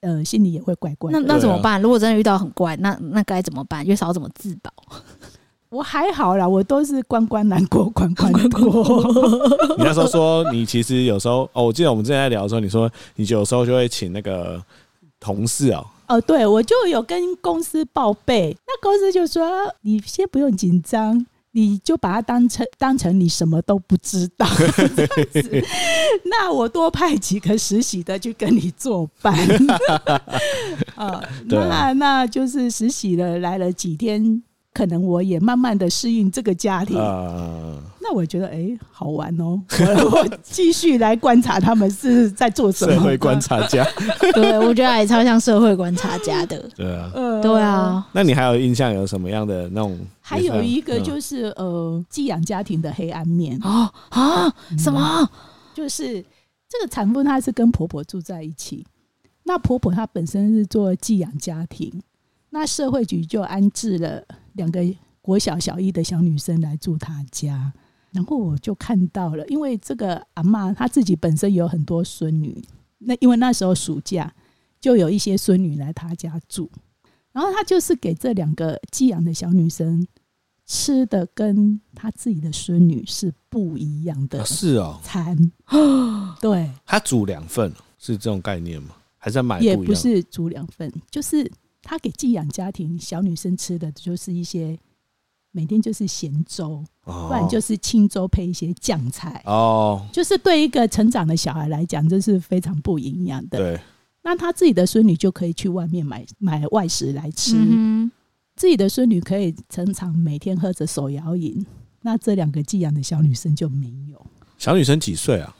[0.00, 1.18] 呃，心里也会怪怪的。
[1.18, 1.82] 那那怎么办？
[1.82, 3.84] 如果真的遇到很怪，那那该怎么办？
[3.84, 4.72] 月嫂怎么自保？
[5.70, 8.84] 我还好啦，我都是关关难过关关过。
[9.76, 14.62] 你那时候说，你其实有时候哦，我记得我们之前在聊的时候，你说你有时候就会请那个
[15.20, 15.86] 同事哦。
[16.08, 19.50] 哦，对，我就有跟公司报备，那公司就说
[19.82, 21.26] 你先不用紧张。
[21.52, 24.46] 你就把它当成当成你什么都不知道
[24.94, 25.64] 这样子，
[26.26, 29.34] 那我多派几个实习的去跟你作伴
[30.94, 34.40] 啊， 那那就是实习了来了几天。
[34.78, 39.60] 可能我也慢慢的适应这个家庭，呃、那我觉得哎、欸，好玩哦！
[40.40, 42.92] 继续来观察他们是在做什么。
[42.94, 43.84] 社会观察家，
[44.34, 46.64] 对，我觉得还超像社会观察家的。
[46.78, 48.06] 对啊，呃、对啊。
[48.12, 49.98] 那你还有印象有什么样的那种？
[50.20, 54.54] 还有一个就是呃，寄养家庭的黑暗面啊啊！
[54.78, 55.00] 什么？
[55.22, 55.28] 嗯、
[55.74, 56.22] 就是
[56.68, 58.86] 这个产妇她是跟婆婆住在一起，
[59.42, 62.00] 那婆婆她本身是做寄养家庭，
[62.50, 64.24] 那社会局就安置了。
[64.54, 64.84] 两个
[65.20, 67.72] 国小小一的小女生来住他家，
[68.10, 72.60] 然后我就看到了，因为这个阿嬷她自己本身有很多孙女，
[72.98, 74.34] 那因为那时候暑假
[74.80, 76.68] 就有一些孙女来她家住，
[77.30, 80.04] 然后她就是给这两个寄养的小女生
[80.66, 85.36] 吃的跟她自己的孙女是不一样的，是哦，餐，
[86.42, 88.96] 对，她煮两份是这种概念吗？
[89.18, 89.60] 还是买？
[89.60, 91.48] 也不是煮两份，就是。
[91.88, 94.78] 他给寄养家庭小女生吃的就是一些
[95.52, 99.40] 每天就是咸粥，不然就是清粥配一些酱菜。
[99.46, 103.56] 哦，就是对一个成长的小孩来讲，这是非常不营养的。
[103.56, 103.80] 对，
[104.20, 108.10] 那他自己的孙女就可以去外面买买外食来吃，嗯
[108.54, 111.64] 自己的孙女可以成长每天喝着手摇饮。
[112.02, 114.26] 那这两个寄养的小女生就没有，
[114.58, 115.56] 小女生几岁啊？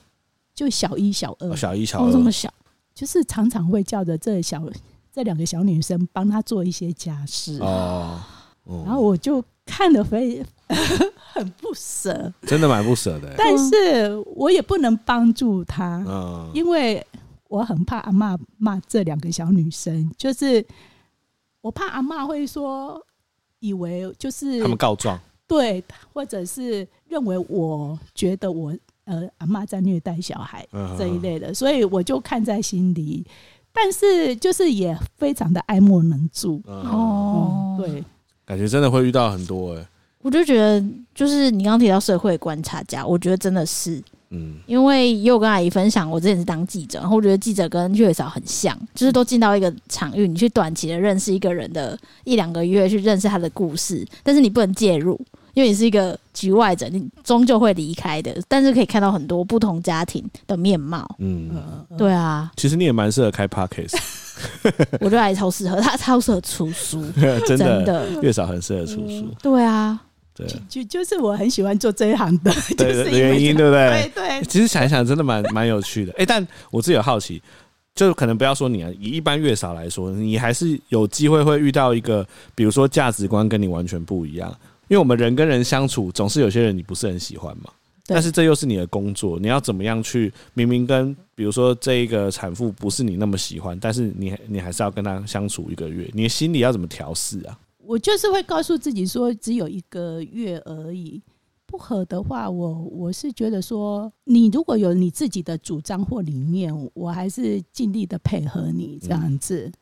[0.54, 2.52] 就小一、小二，哦、小一、小，二，哦，这么小，
[2.94, 4.62] 就是常常会叫着这小
[5.18, 8.20] 这两个小女生帮她做一些家事哦。
[8.62, 10.40] 哦，然后我就看了非
[11.34, 13.34] 很不舍，真的蛮不舍的。
[13.36, 17.04] 但是我也不能帮助她，嗯，因为
[17.48, 20.64] 我很怕阿妈骂这两个小女生，就是
[21.62, 23.04] 我怕阿妈会说，
[23.58, 25.18] 以为就是他们告状。
[25.48, 28.72] 对，或者是认为我觉得我
[29.06, 30.64] 呃阿妈在虐待小孩
[30.96, 33.26] 这一类的，所以我就看在心里，
[33.80, 37.80] 但是就是也非常的爱莫能助哦、嗯。
[37.80, 38.04] 对，
[38.44, 39.88] 感觉真的会遇到很多哎、欸。
[40.20, 55.18] 我就觉得，就是你刚刚提到社会观察家，我觉得真的是，嗯，因为也有跟阿姨分享，我之前是当记者，然后我觉得记者跟月嫂很像，就是都进到一个场域，你去短期的认识一个人的一两个月，去认识他的故事，但是你不能介入。
[55.59, 58.32] 因为你是一个局外者，你终究会离开的。
[58.46, 61.04] 但是可以看到很多不同家庭的面貌。
[61.18, 61.50] 嗯，
[61.98, 62.48] 对啊。
[62.56, 63.98] 其实你也蛮适合开 podcast，
[65.02, 67.04] 我觉得还超适合他，超适合出书，
[67.44, 69.34] 真的，真的月嫂很适合出书。
[69.42, 70.00] 对啊，
[70.32, 74.09] 对，就就是我很喜欢做这一行的，对就是原因，对不对？
[74.14, 74.42] 对对。
[74.44, 76.14] 其实想一想，真的蛮 蛮有趣的。
[76.18, 77.42] 哎，但我自己有好奇，
[77.96, 84.56] 就可能不要说你啊，以一般月嫂来说，你还是有机会会遇到一个，比如说价值观跟你完全不一样。
[84.89, 87.70] 因为我们人跟人相处，总是有些人你不是很喜欢嘛。
[88.11, 90.32] 但是这又是你的工作，你要怎么样去？
[90.55, 97.59] 明明跟比如说这一个产妇不是你那么喜欢，但是你你还是要跟她相处一个月，你的心里要怎么调试啊？
[97.76, 101.22] 我就是会告诉自己说，只有一个月而已，
[101.66, 109.66] 不合的话，我我是觉得说，你如果有你自己的主张或理念，我还是尽力的配合你这样子。
[109.66, 109.72] 嗯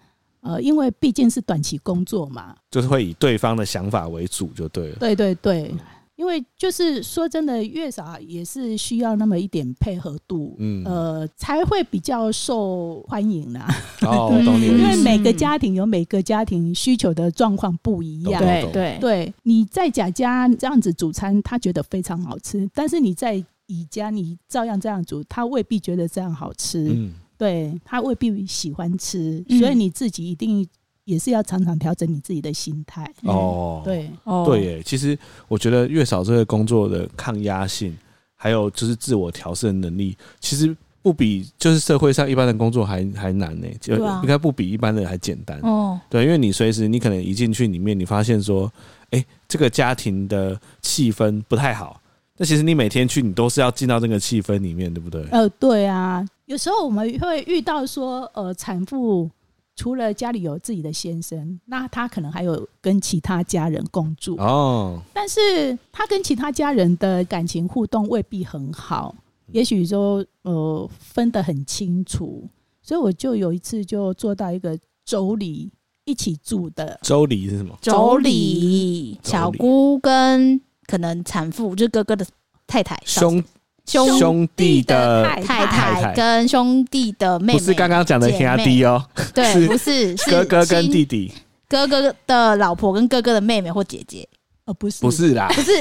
[0.47, 4.97] 呃，因为毕竟是短期工作嘛，就是会以对方的想法为主，就对了。
[5.01, 5.75] 对对对，
[6.15, 13.67] 因为就是说真的，月嫂也是需要那么一点配合度，嗯，呃，才会比较受欢迎啦。
[14.03, 14.77] 哦，懂你意思。
[14.77, 19.35] 因为每个家庭有每个家庭需求的状况不一样，对对对。
[19.43, 23.35] 你在甲家这样子煮餐，他觉得非常好吃，但是你在
[23.67, 26.89] 乙家，你照样这样煮，他未必觉得这样好吃。
[26.95, 27.13] 嗯。
[27.39, 30.67] 对，他未必喜欢吃，所以你自己一定
[31.05, 33.09] 也是要常常调整你自己的心态。
[33.23, 34.11] 哦，对，
[34.45, 34.83] 对耶。
[34.83, 35.17] 其实
[35.47, 37.97] 我觉得月嫂这个工作的抗压性，
[38.35, 43.69] 还有就是自我调试的能力，其实不比就是社会上一般的工作还还难呢。
[43.81, 45.61] 就应该不比一般的还简单。
[45.61, 48.73] 哦，对，因为你随时你可能一进去里面，你发现说，
[49.11, 52.01] 哎，这个家庭的气氛不太好。
[52.39, 55.23] 那其实你每天去，你都是要进到这个气氛里面，对不对？
[55.31, 56.27] 呃，对啊。
[56.47, 59.31] 有时候我们会遇到说，呃，产妇
[59.75, 65.01] 除了家里有自己的先生，那她可能还有跟其他家人共住哦。
[65.13, 69.15] 但是她跟其他家人的感情互动未必很好，
[69.53, 72.49] 也许说呃分得很清楚。
[72.81, 75.69] 所以我就有一次就做到一个妯娌
[76.05, 76.97] 一起住的。
[77.03, 77.77] 妯娌是什么？
[77.83, 82.25] 妯娌，小姑跟可能产妇，就是哥哥的
[82.69, 83.43] 太太兄。
[83.87, 86.13] 兄弟的太太。
[86.15, 91.33] 跟兄弟的妹妹，不是刚刚讲的兄弟哦，对，不是哥哥跟弟弟，
[91.69, 94.27] 哥哥的老婆跟哥哥的妹妹或姐姐，
[94.65, 95.73] 哦，不是，不是啦，不是。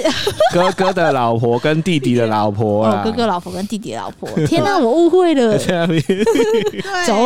[0.53, 5.87] 哥哥的老婆跟弟弟的老婆哦，哥哥老婆跟弟弟的老婆， 天哪，我误会了，妯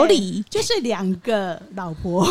[0.08, 2.28] 娌 就是两个老婆。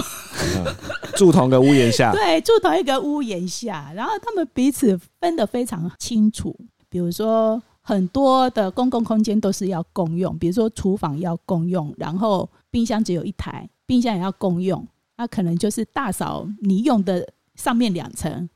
[1.14, 6.56] 住同个屋檐下， 对，住同一个屋檐下，然后他们彼此分得非常清楚，
[6.88, 7.60] 比如说。
[7.88, 14.86] 很多的公共空间都是要共用，比如说厨房要共用，然后冰箱只有一台，冰箱也要共用。
[15.16, 18.46] 那可能就是大嫂你用的上面两层，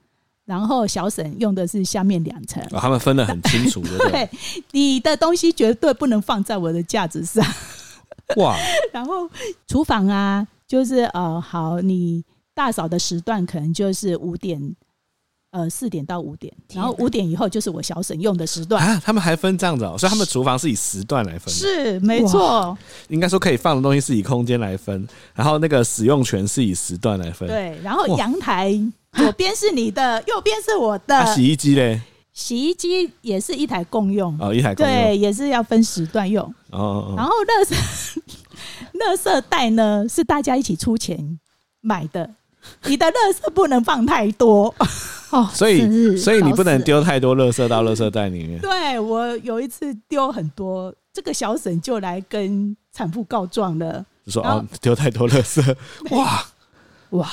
[0.45, 2.62] 然后小沈用的是下面两层。
[2.72, 4.11] 哦，他们分得很清楚，对不对？
[4.12, 4.30] 对，
[4.72, 7.43] 你的东西绝对不能放在我的架子上。
[8.37, 8.55] 哇！
[8.93, 9.26] 然后
[9.66, 12.22] 厨房啊，就是呃，好，你
[12.53, 14.76] 大嫂的时段可能就是五点。
[15.53, 18.98] 呃，四点到五点，然后五点以后就是我小沈用的时段啊。
[19.05, 21.53] 他们还分这样子哦，所以他们厨房是以时段来分。
[21.53, 22.76] 是，没错。
[23.09, 27.46] 应该说可以放的东西是以空间来分，然后那个使用权是以时段来分。
[27.46, 28.72] 对，然后阳台
[29.12, 31.18] 左边是你的，右边是我的。
[31.18, 32.00] 啊、洗衣机嘞？
[32.32, 34.94] 洗衣机也是一台共用哦，一台共用。
[34.94, 36.42] 对，也是要分时段用。
[36.70, 37.14] 哦，哦，哦。
[37.14, 37.74] 然后垃圾
[38.94, 41.38] 垃圾袋呢，是大家一起出钱
[41.82, 42.30] 买的。
[42.84, 44.74] 你的垃圾不能放太多
[45.33, 48.61] 哦，所以所以你不能丢太多垃圾到垃圾袋里面。
[48.61, 54.05] 对，我有一次丢很多，这个小沈就来跟产妇告状了。
[54.24, 55.74] 就说哦丢太多垃圾，
[56.11, 56.45] 哇
[57.11, 57.28] 哇，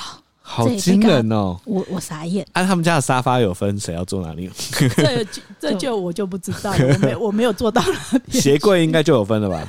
[0.52, 1.56] 好惊人哦！
[1.64, 2.44] 我我傻眼。
[2.54, 4.50] 按、啊、他们家的沙发有分谁要坐哪里？
[4.98, 8.42] 这就 这就我就不知道了，我没我没有坐到那边。
[8.42, 9.64] 鞋柜应该就有分了吧？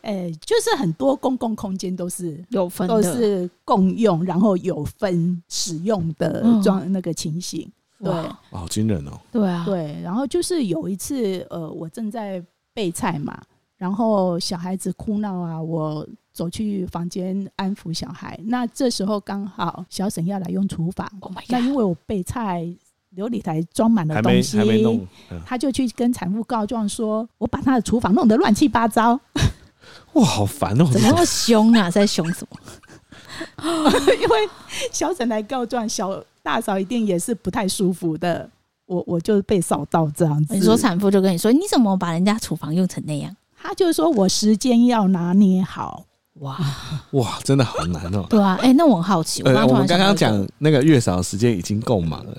[0.00, 7.70] 哎、欸，就是很多公共空间都是有分，都是共用，然后有分使用的装那个情形。
[8.00, 9.20] 嗯、对，好惊人哦！
[9.30, 10.00] 对啊，对。
[10.02, 13.38] 然后就是有一次，呃，我正在备菜嘛，
[13.76, 16.08] 然后小孩子哭闹啊，我。
[16.32, 21.06] 走去房间安抚小孩，那这时候刚好小沈要来用厨房。
[21.20, 22.62] Oh 那因为我备菜
[23.16, 24.58] 琉璃台装满了东西，
[25.30, 29.20] 嗯、他就去跟产妇告状说：“我把他的厨房弄得乱七八糟。
[30.14, 30.88] ”哇，好烦哦！
[30.90, 31.90] 怎么那么凶啊？
[31.92, 32.58] 在凶什么？
[34.22, 34.48] 因为
[34.90, 38.48] 小沈来告状，小大嫂一定也是不太舒服的。
[38.86, 40.54] 我我就被扫到这样子。
[40.54, 46.04] 你说产妇就跟你说：“你怎么把人家厨房用成那样？”他就说我时间要拿捏好。
[46.42, 46.58] 哇
[47.12, 48.26] 哇，真的好难哦！
[48.30, 52.36] 对啊，哎、欸，那我很好奇，我，刚刚我们刚刚讲那个月嫂的时间已经够忙了，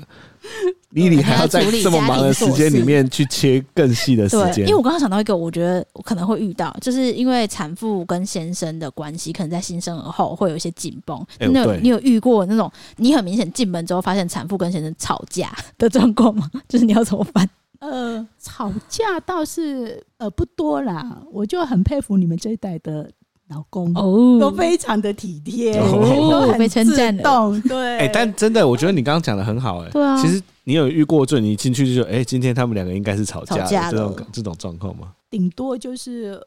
[0.89, 4.67] 你你还要在这么忙的时间里面去切更细的时间？
[4.67, 11.17] 因为我刚刚想到一个，我觉得我可能会遇到，就是因为产妇跟先生的关系，可能在新生儿后会有一些紧绷。
[11.39, 16.51] 欸、你有你有遇过那种你很明显进门之后发现产妇跟先生吵架的状况吗？
[16.67, 17.49] 就是你要怎么办？
[17.79, 23.09] 呃，吵架倒是呃不多啦，我就很佩服你们这一代的。
[23.53, 27.61] 老公哦，都非常的体贴，哦、都很自动。
[27.67, 30.19] 对，哎、欸，但真的，我觉得你刚刚讲的很好、欸，哎，对啊。
[30.21, 35.13] 其实你有遇过，就你进去就说，哎、欸，今天他们两个应该是吵架的，吵架这种这种状况吗？
[35.29, 36.41] 顶多就是。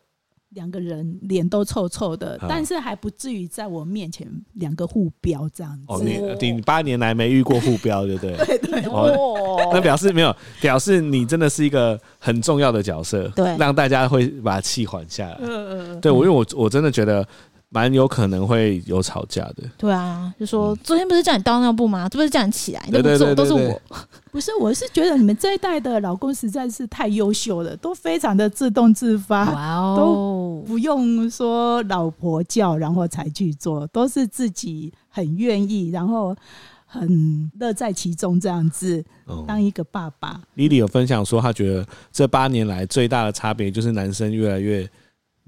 [0.57, 5.85] 两个人脸都臭臭的，但是还不至于在我面前两个互飙这样子。
[5.87, 6.19] 哦，你
[6.53, 8.37] 你八年来没遇过互飙，对不对？
[8.59, 8.81] 对对。
[8.91, 15.39] 哦，那表示没有，表示你真的是一个很重要的角色，对，让大家会把气缓下来。
[15.43, 16.01] 嗯嗯。
[16.01, 17.25] 对我，因为我我真的觉得。
[17.69, 19.65] 蛮有可能会有吵架的。
[19.77, 22.09] 对啊，就说昨天不是叫你倒尿布吗？
[22.09, 23.83] 这不是叫你起来，你都不做，都是我。
[24.31, 36.37] 不是，我是觉得你们这一代的老公实在是太优秀了，都非常的自动自发，哇哦，都不用说老婆叫，然后才去做，都是自己很愿意，然后
[36.85, 39.05] 很乐在其中这样子。
[39.47, 44.89] 当一个爸爸，Lily 有分享说，她觉得这八年来最大的差别就是男生越来越。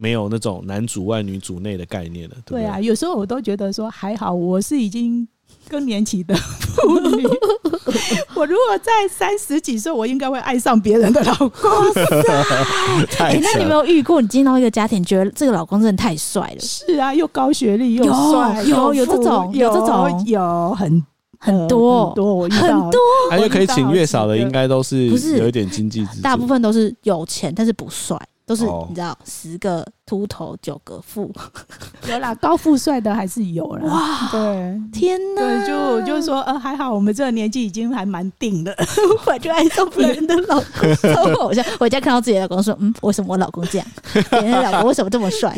[0.00, 2.62] 没有那种男主外女主内的概念了，对不对？
[2.62, 5.26] 对啊，有时候我都觉得说还好，我是已经
[5.68, 6.32] 更年期的
[6.76, 7.26] 妇女。
[8.34, 11.50] 我如果在三十几岁，我应该会爱上别人的老公。
[13.18, 14.20] 哎、欸，那你有没有遇过？
[14.20, 16.60] 你进到一个家庭，觉得这个老公真的太帅了？
[16.60, 21.04] 是啊，又高学历又帅，有有这种，有这种，有很
[21.40, 23.00] 很多很多，我遇到很多。
[23.30, 26.06] 还有可以请月嫂的，应该都是不是有一点经济？
[26.22, 28.16] 大部分都是有钱，但是不帅。
[28.48, 31.30] 都是你知道，十个秃头九个富，
[32.08, 33.84] 有啦，高富帅的还是有啦。
[33.84, 35.42] 哇，对，天哪！
[35.42, 38.74] 对，就就是说，呃，还好，我们这个年纪已经还蛮定的，
[39.26, 40.58] 我就爱上别人的老
[41.34, 41.46] 公。
[41.46, 43.86] 我家回家看到自己的老公说，嗯，为什么我老公这样？
[44.30, 45.54] 别人的老公为什么这么帅？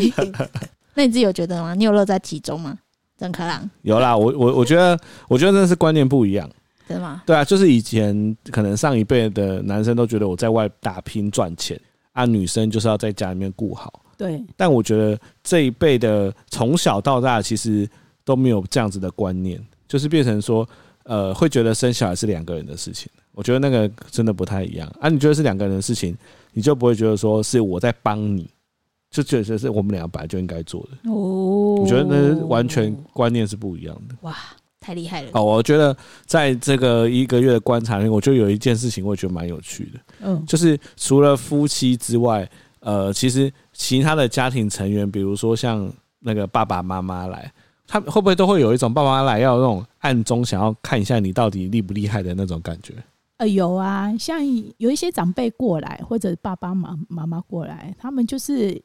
[0.95, 1.73] 那你自己有觉得吗？
[1.75, 2.77] 你有乐在其中吗？
[3.17, 6.51] 郑可朗有啦，我我我觉得，我觉得真的是观念不一样，
[6.89, 7.23] 真的吗？
[7.25, 11.81] 对啊，就是以前可能上一辈的男生都觉得我在外打拼赚钱。
[12.13, 14.03] 啊，女生就是要在家里面顾好。
[14.17, 17.89] 对，但我觉得这一辈的从小到大其实
[18.25, 19.59] 都没有这样子的观念，
[19.89, 20.69] 就是变成说，
[21.05, 23.11] 呃，会觉得生小孩是两个人的事情。
[23.33, 25.09] 我觉得那个真的不太一样啊。
[25.09, 26.15] 你觉得是两个人的事情，
[26.53, 28.51] 你就不会觉得说是我在帮你，
[29.11, 31.11] 就觉得是我们两个本来就应该做的。
[31.11, 34.15] 哦，我觉得那完全观念是不一样的。
[34.23, 34.37] 哇。
[34.81, 35.31] 太厉害了！
[35.35, 40.01] 哦，我觉得在这个一个月的观察里面，我就有一件事情，我觉得蛮有趣的。
[40.23, 42.49] 嗯，就是除了夫妻之外，
[42.81, 47.53] 呃，其实其他的家庭成员，比如说像那个爸爸妈妈来，
[47.87, 52.95] 他会不会都会有一种爸爸妈妈来要那种暗中想要看一下你到底厉不厉害的那种感觉？
[53.37, 54.41] 呃，有啊，像
[54.79, 58.83] 有一些长辈过来，或者爸爸妈妈妈过来，他们就是。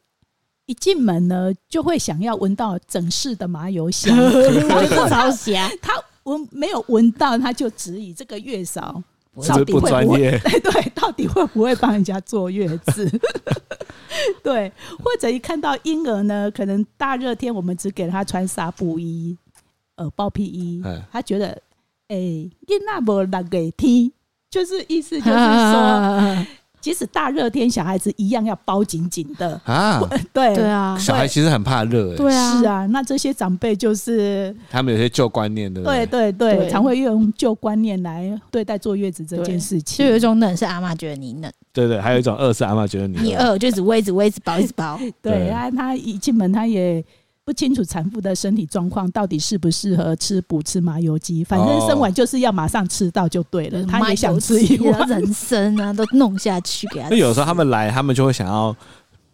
[0.66, 4.16] 一进门呢，就会想要闻到整室的麻油香，
[5.10, 5.70] 超香。
[5.82, 5.94] 他
[6.24, 9.02] 闻没有闻到，他就质疑这个月嫂
[9.48, 10.18] 到底会不会？
[10.40, 13.08] 对 对，到底会不会帮人家坐月子？
[14.42, 14.72] 对，
[15.04, 19.38] 或者一看到婴儿呢，可能大热天我们只给他穿纱布衣、
[19.98, 21.50] 呃包屁衣，他觉得
[22.08, 22.52] 哎，你
[22.86, 24.12] 那无那个天，
[24.50, 26.46] 就是意思就是说。
[26.86, 30.00] 即使大热天，小孩子一样要包紧紧的啊！
[30.32, 32.86] 对对啊，小孩其实很怕热，对啊，是啊。
[32.92, 36.06] 那这些长辈就是他们有些旧观念，对不对？
[36.06, 40.06] 对对对，常会用旧观念来对待坐月子这件事情。
[40.06, 45.00] 就有一种冷是阿妈觉得你冷，对对，还有一种饿是阿妈觉得你你饿，就只喂一直喂一直包一直包。
[45.24, 47.04] 对啊，他一进门他也
[47.46, 53.84] 不清楚产妇的身体状况到底适不适合吃补吃麻油鸡，反正生完就是要马上吃到就对了。
[53.86, 57.10] 他也想吃一碗人参 啊，都弄下去给他。
[57.10, 58.76] 那有时候他们来，他们就会想要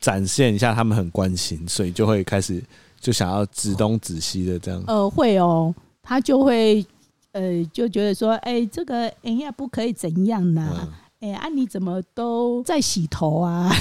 [0.02, 2.62] 展现一下他们很关心，所以就会开始
[3.00, 4.84] 就想要指东指西的这样。
[4.88, 6.86] 呃，会哦，他就会
[7.32, 10.90] 呃就觉得说，哎、欸，这个哎呀不可以怎样呢、啊？
[11.22, 13.72] 哎、啊你怎么都在洗头啊？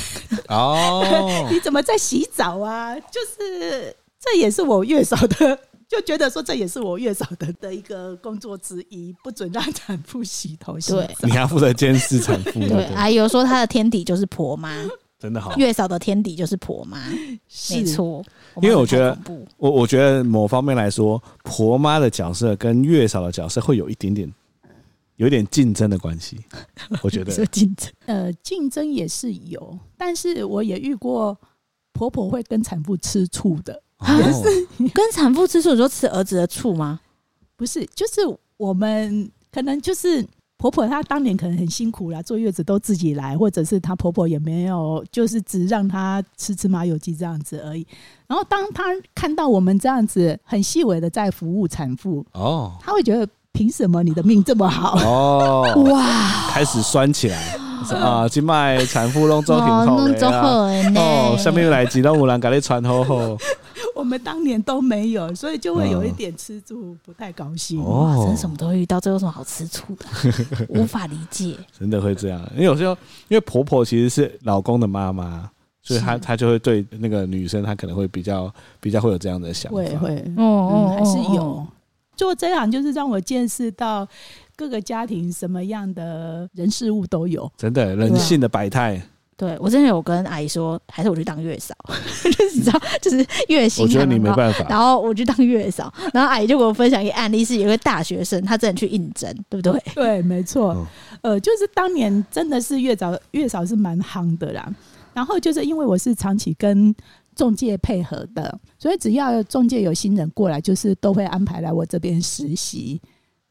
[0.48, 2.94] 哦， 你怎么在洗澡啊？
[2.94, 3.96] 就是。
[4.20, 5.58] 这也是我月嫂的，
[5.88, 10.98] 就觉得说这也是我月嫂的的一个工作之一，不准让产妇洗头洗澡。
[10.98, 12.60] 对，你要负责监视产妇。
[12.60, 14.76] 对，还有说她的天敌就是婆妈，
[15.18, 15.56] 真的好。
[15.56, 16.98] 月嫂的天敌就是婆妈，
[17.70, 18.22] 没错。
[18.60, 19.18] 因为我觉得，
[19.56, 24.30] 我我觉得某方面来说，婆妈的角色跟月嫂的角色会有一点点，
[25.16, 26.38] 有一点竞争的关系。
[27.02, 31.38] 我觉得竞争，呃，竞争也是有，但是我也遇过
[31.94, 33.82] 婆婆会跟产妇吃醋的。
[34.08, 37.00] 也是 跟产妇吃醋，你说吃儿子的醋吗？
[37.56, 38.20] 不是，就是
[38.56, 40.26] 我们可能就是
[40.56, 47.86] 婆婆她当年可能很辛苦啦，坐月子都自己来，或者是她婆婆也没有，就是只让她吃吃麻油鸡这样子而已。
[48.26, 48.84] 然后当她
[49.14, 54.96] 看到我们这样子很细微的在服务产妇，哦，她会觉得凭什么你的命这么好？
[55.04, 57.59] 哦， 哇，开始酸起来。
[57.96, 60.28] 啊，今麦产妇拢做挺好的
[60.96, 63.14] 哦，下面又来几道五郎给你传好好。
[63.94, 67.82] 我们当年都没有，所以就会有一点吃醋，不太高兴。
[67.82, 70.06] 哦，真什么都会遇到，这有什么好吃醋的？
[70.68, 71.54] 无法理解。
[71.78, 72.92] 真的会这样，因为有时候，
[73.28, 75.50] 因为婆婆其实是老公的妈妈，
[75.82, 79.76] 所以她她就会对那个女生，她可能会比较比较会有这样的想法。
[79.76, 81.66] 会会，哦哦，还是有。
[82.16, 84.06] 做这样就是让我见识到。
[84.60, 89.00] 各个家庭什么样的人事物都有，真的人性的百态。
[89.34, 91.74] 对，我之前有跟阿姨说，还是我去当月嫂，
[92.22, 93.82] 就是你知道，就是月薪。
[93.82, 94.66] 我觉得你没办法。
[94.68, 99.82] 然后我去当月嫂，然后阿姨就给我分享一个案例，是有个大学生，他真的去应征，对不对？
[99.96, 100.86] 对，没错。
[101.22, 104.70] 呃，就是当年真的是月嫂，月嫂是蛮夯的啦。
[105.14, 106.94] 然后就是因为我是长期跟
[107.34, 113.00] 中介配合的，所以只要中介有新人过来，就是都会安排来我这边实习。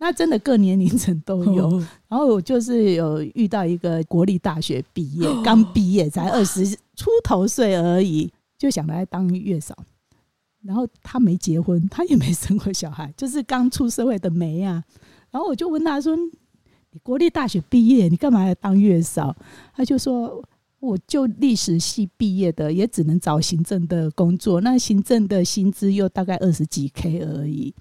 [0.01, 1.69] 那真的各年龄层都有，
[2.07, 9.75] 然后我就是有遇到一个国立大学毕业， 刚毕业才二十出头岁而已，就想来当月嫂。
[10.61, 14.83] 然后他没结婚，他也没生过小孩，就是刚出社会的妹啊。
[15.31, 16.15] 然后我就问他说
[16.91, 19.35] ：“你国立大学毕业，你干嘛要当月嫂？”
[19.73, 20.43] 他就说
[20.79, 27.73] ：“我就历史系毕业的，也只能找行政的工作，那行政的薪资又大概二十几 K 而已。”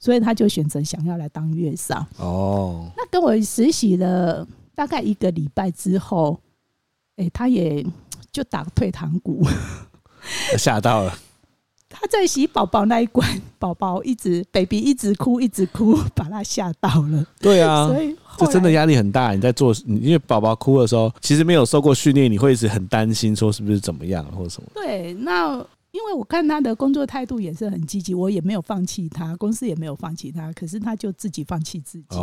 [0.00, 2.90] 所以他就选择想要来当月嫂哦。
[2.96, 4.44] 那跟我实习了
[4.74, 6.40] 大概一个礼拜之后，
[7.16, 7.84] 哎，他也
[8.32, 9.46] 就打退堂鼓，
[10.58, 11.16] 吓到了。
[11.92, 13.28] 他在洗宝宝那一关，
[13.58, 17.26] 宝宝一直 baby 一直哭一直哭， 把他吓到了。
[17.40, 19.34] 对啊，所以这真的压力很大。
[19.34, 24.68] 你在做，因为宝宝哭的时候，其实没有受过训练，你会一直很担心，说是不是怎么样或者什么。
[24.72, 25.62] 对，那。
[25.92, 32.16] 因为我看他的工作态度也是很积极，我也没有放弃他，公司也没有放弃他，可是他就自己放弃自己，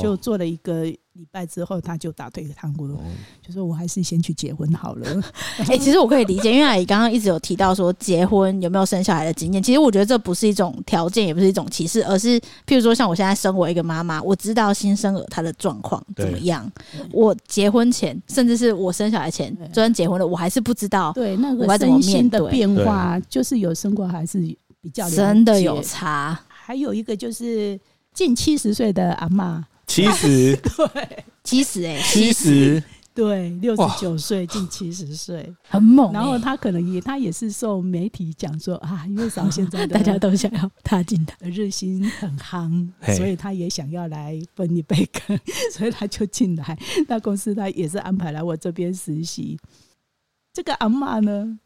[0.00, 2.98] 就做了一个礼拜之后，他就打退堂鼓了，
[3.40, 5.08] 就说我还是先去结婚好了。
[5.58, 16.68] 哎、欸，其实我可以理解，因为阿姨刚刚一直有提到说结婚有没有生小孩的经验，其实我觉得这不是一种条件，也不是一种歧视，而是譬如说像我现在身为一个妈妈，我知道新生儿他的状况怎么样，
[17.12, 23.20] 我结婚前甚至是我生小孩前，就算结婚了，我还是不知道对那个身心的变化。
[23.28, 24.40] 就是有生过还是
[24.80, 27.78] 比较真的有差，还有一个就是
[28.12, 30.56] 近七十岁的阿嬷， 七十。
[30.56, 31.24] 对。
[31.42, 32.82] 七十哎七十。
[33.14, 35.54] 对六十九岁近七十岁。
[35.68, 41.32] 很猛，然后他可能也他也是受媒体讲说啊，月嫂现在 大家都想要踏进的。
[41.48, 45.38] 日薪很夯，所以他也想要来分一杯羹，
[45.72, 46.76] 所以他就进来。
[47.06, 49.56] 那公司他也是安排来我这边实习。
[50.52, 51.60] 这个阿嬷呢？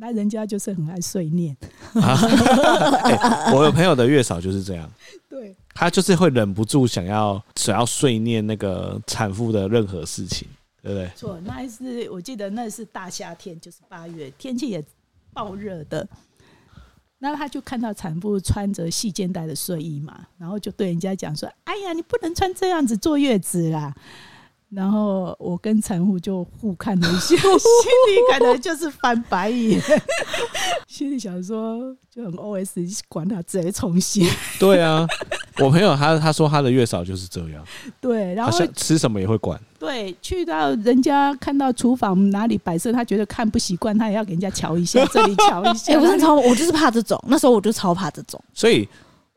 [0.00, 1.56] 那人家就是很爱碎念、
[1.94, 3.52] 啊欸。
[3.52, 4.88] 我有朋友的月嫂就是这样，
[5.28, 10.48] 对，他就是会忍不住想要想要碎念那个产妇的任何事情，
[10.82, 11.08] 对不对？
[11.14, 14.84] 错，那一次我记得那是大夏天，就是八月，天气也
[15.32, 16.04] 爆热的。
[17.20, 23.94] 那他就看到产妇穿着细肩带的睡衣嘛，然后就对人家讲说：“哎呀，你不能穿这样子坐月子啦。”
[24.70, 29.80] 然后我跟产妇就互看了一下， 心里可能就是翻白眼，
[30.86, 34.28] 心里想说就很 OS，管他直接重新。
[34.60, 35.06] 对啊，
[35.60, 37.64] 我朋友他他说他的月嫂就是这样，
[37.98, 39.58] 对，然后吃什么也会管。
[39.78, 45.92] 对，去到人家看到厨房哪里摆设，他觉得看不习惯，他也要给人家瞧一下，这里瞧一下。
[45.94, 48.38] 哎、欸，我真超，我就是怕这种，那时候我就超怕这种。
[48.52, 48.86] 所以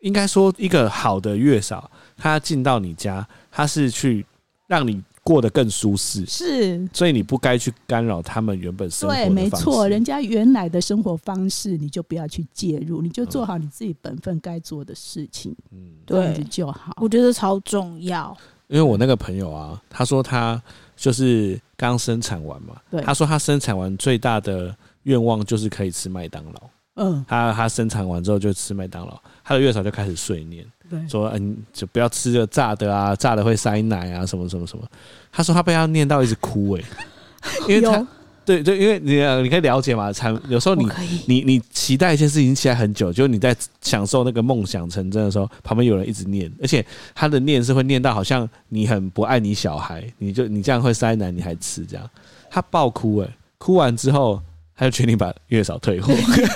[0.02, 4.26] 应该说，一个好的月嫂，他进到你家，他是去
[4.68, 5.02] 让你。
[5.24, 9.36] 过得更舒适，是，所以你不该去干扰他们原本生活的方式。
[9.36, 16.94] 对，没错，人家原来的生活方式，你就不要去介入，你就做好你自己本分该做的事情，嗯，对，就好。
[17.00, 18.36] 我觉得超重要。
[18.68, 20.62] 因为我那个朋友啊，他说他
[20.96, 26.70] 就是刚生产完嘛，对，他说他生产完最大的愿望就是可以吃麦当劳。
[26.96, 30.66] 嗯，他他生产完之后就吃麦当劳，他的月嫂就开始碎念。
[31.10, 34.84] 说嗯，就不要吃这炸的啊，炸的会塞奶啊，什么什么什么。
[35.32, 38.06] 他说他被他念到一直哭哎、欸， 因为他
[38.44, 40.88] 对对，因为你你可以了解嘛，产有时候你
[41.26, 52.10] 你你期待一件事情期待很久，就是你在享受那个梦想成真的时候，旁边有人一直念，而且他的念是会念到好像你很不爱你小孩，你就你这样会塞奶你还吃这样，
[52.50, 54.42] 他爆哭哎、欸，哭完之后。
[54.82, 56.12] 他就决定把月嫂退货。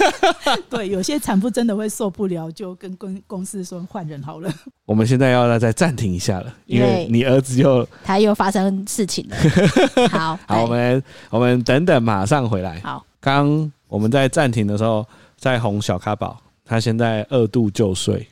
[0.68, 4.52] 对，有些产妇真的会受不了，就跟公公司说换人好了。
[4.88, 10.08] 我们现在要再暂停一下了，因为你儿子又 他又发生事情了。
[10.10, 12.80] 好，好，我们我们等等马上回来。
[12.80, 15.06] 好，刚我们在暂停的时候
[15.38, 18.28] 在哄小咖宝，他现在二度就睡，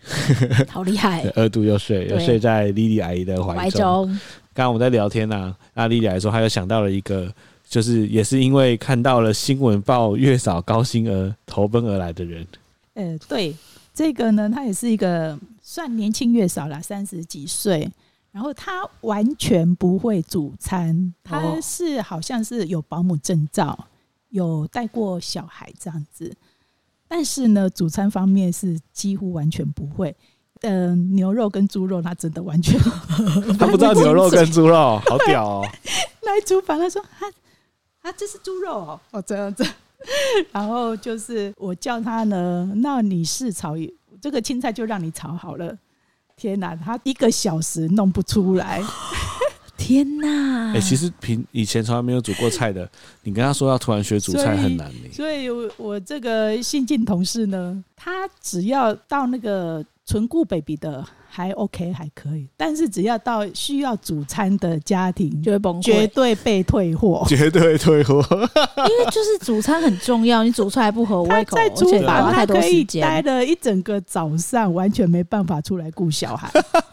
[0.68, 4.08] 好厉害，二度又睡，又睡在莉莉阿姨的怀中。
[4.56, 7.32] 刚刚我们在聊天呢、啊，那莉莉来说，他又想到了一个。
[7.74, 12.46] 就是也是因为看到了新闻报月嫂高薪而投奔而来的人。
[12.94, 13.56] 呃，对，
[13.96, 17.92] 这个呢，他也是一个算年轻月嫂啦，三十几岁。
[18.32, 23.88] 然后他完全不会煮餐，他是好像是有保姆证照，
[24.30, 26.32] 有带过小孩这样子。
[27.08, 30.16] 但是呢，煮餐方面是几乎完全不会。
[30.62, 32.80] 嗯、呃，牛肉跟猪肉他真的完全，
[33.58, 35.66] 他不知道牛肉跟猪肉，好屌哦！
[36.22, 37.26] 来厨房，他说他。
[38.04, 39.66] 啊，这是猪肉哦，哦这样子，
[40.52, 43.76] 然后就是我叫他呢，那你是炒
[44.22, 45.76] 这个青菜就让你炒好了。
[46.36, 48.84] 天哪，他一个小时弄不出来，
[49.78, 50.72] 天哪！
[50.72, 52.90] 哎、欸，其实平以前从来没有煮过菜的，
[53.22, 54.92] 你跟他说要突然学煮菜很难。
[55.12, 61.06] 所以，我我这个新进同事呢，他只要到那个纯固 baby 的。
[61.36, 68.24] 还 OK，还可以，但是只要到需要煮餐的家庭，就会崩溃，绝对被退货， 绝对退货。
[68.30, 76.52] 因为就是煮餐很重要，你煮出来不合胃口，在厨房他可以待了一整个早上，完全没办法出来顾小孩。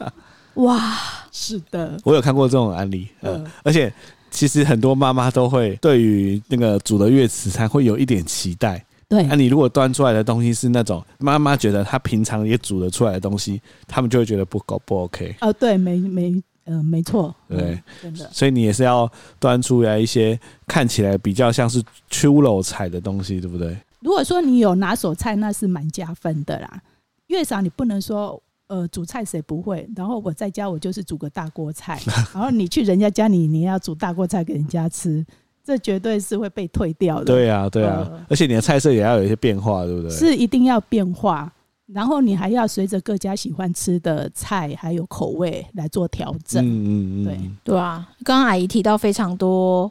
[0.55, 0.97] 哇，
[1.31, 3.93] 是的，我有看过这种案例，嗯，而且
[4.31, 8.83] 其实很多妈妈都会对于那个煮的月子餐会有一点期待。
[9.11, 15.35] 对，那、啊、你如果端出来的东西是那种妈妈觉得她平常也煮得出来的东西，他们就会觉得不够不 OK。
[15.41, 18.31] 哦，对，没没，呃，没错，对、嗯，真的。
[18.33, 20.39] 所以你也是要端出来一些
[20.69, 23.77] 看起来比较像是出肉菜的东西，对不对？
[23.99, 26.81] 如果说你有拿手菜，那是蛮加分的啦。
[27.27, 29.91] 月嫂你不能说，呃，煮菜谁不会？
[29.97, 32.01] 然后我在家我就是煮个大锅菜，
[32.33, 35.27] 然后你去人家家里，你要煮大锅菜给人家吃。
[35.71, 37.27] 这绝对是会被退掉的。
[37.27, 40.11] 对啊，对啊，而且你的菜色也要有一些变化，对不对？
[40.11, 41.53] 是一定要变化，
[41.87, 46.65] 然后你还要随着各家喜欢吃的菜还有口味来做调整。
[46.65, 48.09] 嗯嗯嗯，对对啊。
[48.25, 49.91] 刚刚阿姨提到非常多。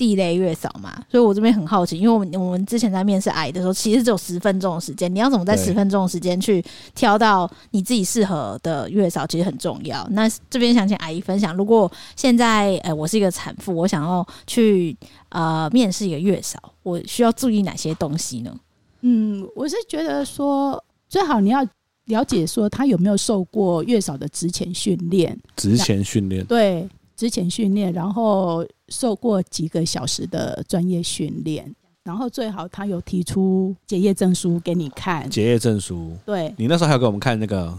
[0.00, 10.08] 地雷月嫂嘛，所以我这边很好奇，因为我们我们之前在面试阿姨的时候，其实只有十分钟的时间，你要怎么在十分钟的时间去挑到你自己适合的月嫂，其实很重要。
[10.12, 14.96] 那这边想请阿姨分享，如果现在呃我是一个产妇，我想要去
[15.28, 18.56] 呃面试一个月嫂，我需要注意哪些东西呢？
[19.02, 21.62] 嗯，我是觉得说最好你要
[22.06, 26.88] 了解说他有没有受过月嫂的职前训练，职前训练对。
[27.20, 31.70] 之前训练，然后受过几个小时的专业训练，
[32.02, 35.28] 然后最好他有提出结业证书给你看。
[35.28, 37.78] 结业证书，对，你那时候还有给我们看那个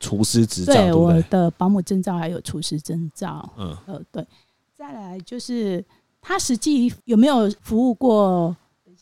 [0.00, 3.48] 厨师执照，对，对，对，我的保姆证照还有厨师证照。
[3.56, 4.26] 嗯，呃，对。
[4.76, 5.84] 再来就是
[6.20, 8.56] 他实际有没有服务过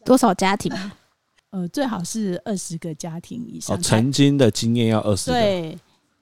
[0.04, 0.70] 多少家庭？
[1.48, 3.74] 呃，最好是二十个家庭以上。
[3.74, 5.40] 哦，曾经的经验要二十个。
[5.40, 5.78] 对。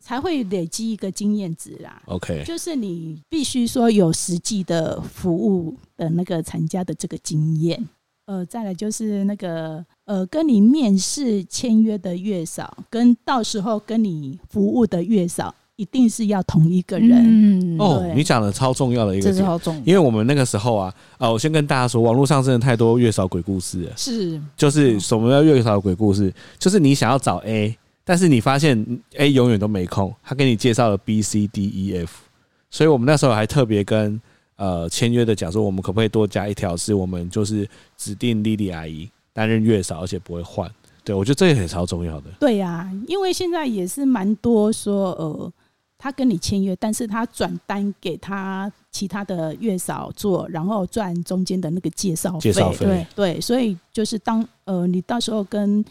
[0.06, 2.00] 才会累积一个经验值啦。
[2.04, 7.84] OK，就是你必须说有实际的服务的那个产家的这个经验。
[8.26, 17.10] 呃，再来就是那个呃，跟你面试签约的月嫂，跟到时候跟你服务的月嫂，一定是要同一个人。
[17.10, 19.82] 嗯，哦，你讲的超重要的一个，这超重要。
[19.84, 23.92] 因为我们那个时候啊，啊，我先跟大家说，网络上真的太多月嫂鬼故事了。
[23.96, 26.32] 是，就是什么叫月嫂鬼故事？
[26.60, 27.76] 就是你想要找 A。
[28.08, 28.86] 但是你发现
[29.16, 32.22] A 永远都没空，他给你介绍了 B、C、D、E、F，
[32.70, 34.20] 所以我们那时候还特别跟
[34.54, 40.70] 呃签约的讲说，我们可不可以多加一条，是我们就是指定莉莉阿姨担任月嫂，而且不会换。
[41.02, 42.30] 对，我觉得这也很超重要的。
[42.38, 45.52] 对呀、啊，因为现在也是蛮多说，呃，
[45.98, 52.40] 他跟你签约，但是他转单给他其他的月嫂做，然后赚中间的那个介绍费。
[52.40, 55.84] 介绍费，对对，所以就是当呃你到时候跟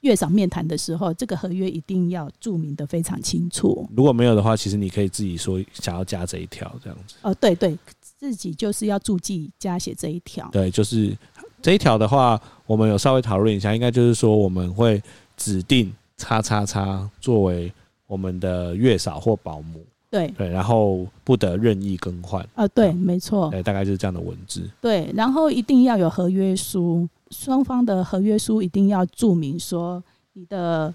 [0.00, 3.88] 月嫂面谈的时候，这个合约一定要注明的非常清楚。
[3.94, 7.16] 如果没有的话，其实你可以自己说想要加这一条这样子。
[7.22, 10.48] 哦、呃，对对，自己就是要注记加写这一条。
[10.52, 11.16] 对，就是。
[11.62, 14.98] 这一条的话，我们有稍微讨论一下，应该就是说我们会
[15.36, 17.70] 指定叉叉叉作为
[18.06, 22.42] 我们的月嫂或保姆，对对，然后不得任意更换。
[22.54, 24.66] 啊，对，没错，对，大概就是这样的文字。
[24.80, 30.02] 对，然后一定要有合约书，双方的合约书一定要注明说
[30.32, 30.92] 你的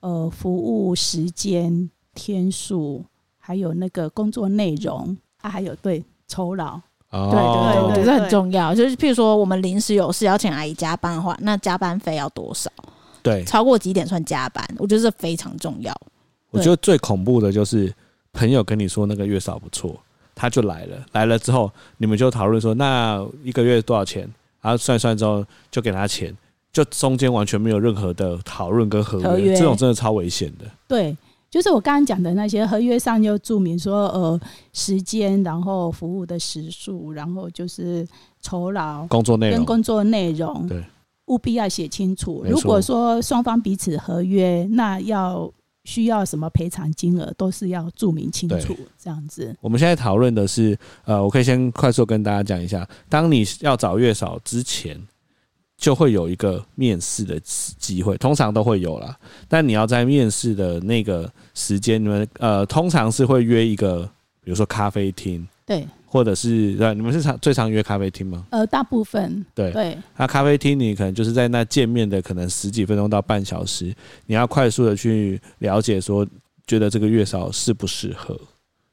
[0.00, 3.04] 呃服务时间、天数，
[3.38, 6.80] 还有那个工作内容，啊，还有对酬劳。
[7.10, 8.74] 对对对，我觉得很重要。
[8.74, 12.70] 就是譬如说，我们临时有事要请阿姨加班的话，那加班费要多少？
[13.22, 14.62] 对，超过几点算加班？
[14.76, 15.94] 我觉得这非常重要。
[16.50, 17.90] 我觉得最恐怖的就是
[18.34, 19.98] 朋友跟你说那个月嫂不错，
[20.34, 24.30] 他就来了，来了之后你们就讨论说，那一个月多少钱？
[24.60, 26.36] 然后算算之后就给他钱，
[26.72, 30.64] 就中间完全没有任何的讨论跟合约，合约，这种真的超危险的。
[30.86, 31.16] 对。
[31.50, 34.38] 就是我刚刚讲的那些合约上就注明说，呃，
[34.74, 38.06] 时间，然后服务的时数，然后就是
[38.42, 40.84] 酬劳、工作内容跟工作内容，对，
[41.28, 42.44] 务必要写清楚。
[42.46, 45.50] 如果说双方彼此合约，那要
[45.88, 48.76] 需要什么赔偿金额，都是要注明清楚。
[49.02, 49.56] 这样子。
[49.60, 55.00] 我们现在讨论的是，呃，我可以先快速跟大家讲一下，当你要找月嫂之前。
[55.80, 59.16] 就会有一个面试的机会，通常都会有啦。
[59.46, 64.02] 但你要在面试的那个时间，你们呃，通常是会约一个，
[64.42, 68.46] 比如说咖啡厅，对，或者是对，你们是常最常约咖啡厅吗？
[68.50, 69.98] 呃，大部分对对。
[70.16, 73.94] 那咖啡厅你可能就是在那见面的可能十几分钟到半小时，
[74.26, 76.26] 你要快速的去了解说，
[76.66, 78.40] 觉得这个月嫂适不适合，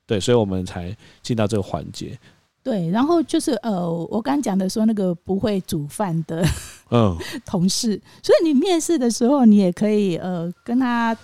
[0.06, 2.18] 对，所以我们才进到这个环节。
[2.62, 6.44] 对，然后就是呃，我刚讲的说那个不会煮饭的
[6.90, 11.16] 嗯 同事，所以你面试的时候，你也可以呃跟他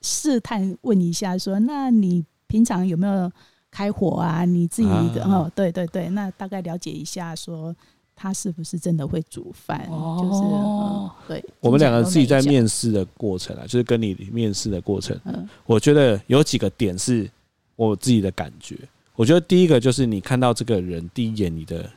[0.00, 3.30] 试探问一下说，说那你平常有没有
[3.72, 4.44] 开火啊？
[4.44, 7.74] 你自己的、啊、哦，对对对，那大概了解一下，说
[8.14, 9.88] 他是不是真的会煮饭？
[9.90, 11.44] 哦、就是、嗯、对。
[11.58, 17.28] 我们两个自己在面试的过程啊，就是跟你面试的过程，嗯，我觉得有几个点是
[17.74, 18.76] 我自己的感觉。
[19.16, 21.90] 我觉得第一个就是你看到这个人第一眼，你的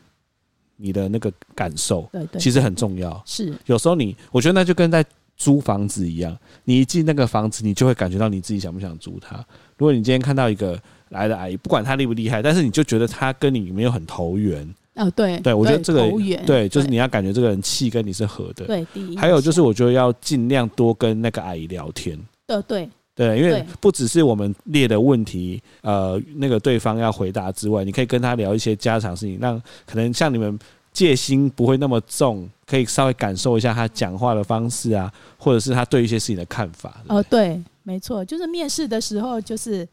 [0.77, 3.21] 你的那个感受，对对，其实很重要。
[3.25, 5.03] 是有时候你，我觉得那就跟在
[5.35, 9.35] 租房子一样，你一进那个房子，你就会感觉到你自己想不想租它。
[9.77, 10.81] 如果你今天看到一个
[11.15, 14.67] 来的阿姨，不管她厉不厉害，但是你就觉得她跟你没有很投缘。
[14.95, 16.09] 哦，对，对我觉得这个
[16.45, 18.65] 对，就是你要感觉这个人气跟你是合的。
[18.65, 19.17] 对，第一。
[19.17, 22.19] 还有就是，我觉得要尽量多跟那个阿姨聊天。
[22.45, 22.89] 对对。
[23.15, 30.59] 对，因为不只是我们列的问题，呃，那个对方要回答之外，你可以跟他聊一些家常事情，让可能像你们
[30.91, 37.01] 戒心不会那么重，可以稍微感受一下他讲话的方式啊，或者是他对一些事情的看法。
[37.07, 39.87] 哦，对，没错，就是面试的时候，就是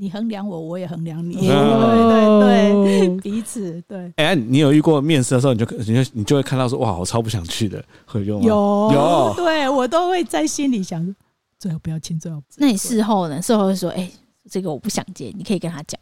[0.00, 4.10] 你衡量我，我也衡量你，哦、对 对对， 彼此对。
[4.16, 8.40] 哎，你有遇过面试的时候，你就你就你就会看到说，哇，我超不想去的，会有？
[8.40, 11.14] 有有，对我都会在心里想。
[11.58, 12.40] 最好不要签，最好。
[12.56, 13.42] 那你事后呢？
[13.42, 14.12] 事后会说：“哎、欸，
[14.50, 16.00] 这个我不想接。”你可以跟他讲。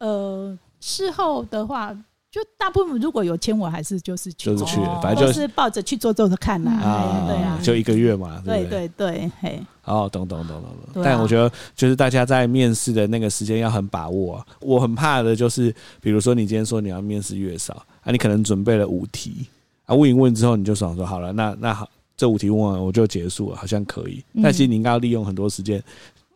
[0.00, 1.96] 呃，事后的话，
[2.36, 6.70] 就大部分如果有签，我还是就是去，就是去，反正就是抱着去做做的看呐。
[6.70, 8.42] 啊，对啊，就一个月嘛。
[8.44, 9.58] 对对对，嘿。
[9.84, 11.02] 哦，懂懂懂懂懂。
[11.02, 14.46] 但我觉得，就是大家在面试的那个时间要很把握。
[14.60, 17.72] 我很怕的就是，比如说你今天说你要面试月嫂
[18.02, 19.46] 啊，你可能准备了五题
[19.86, 21.88] 啊，问一问之后你就想说好了，那那好。
[22.18, 24.22] 这五题问完我就结束了，好像可以。
[24.42, 25.82] 但其实你应该要利用很多时间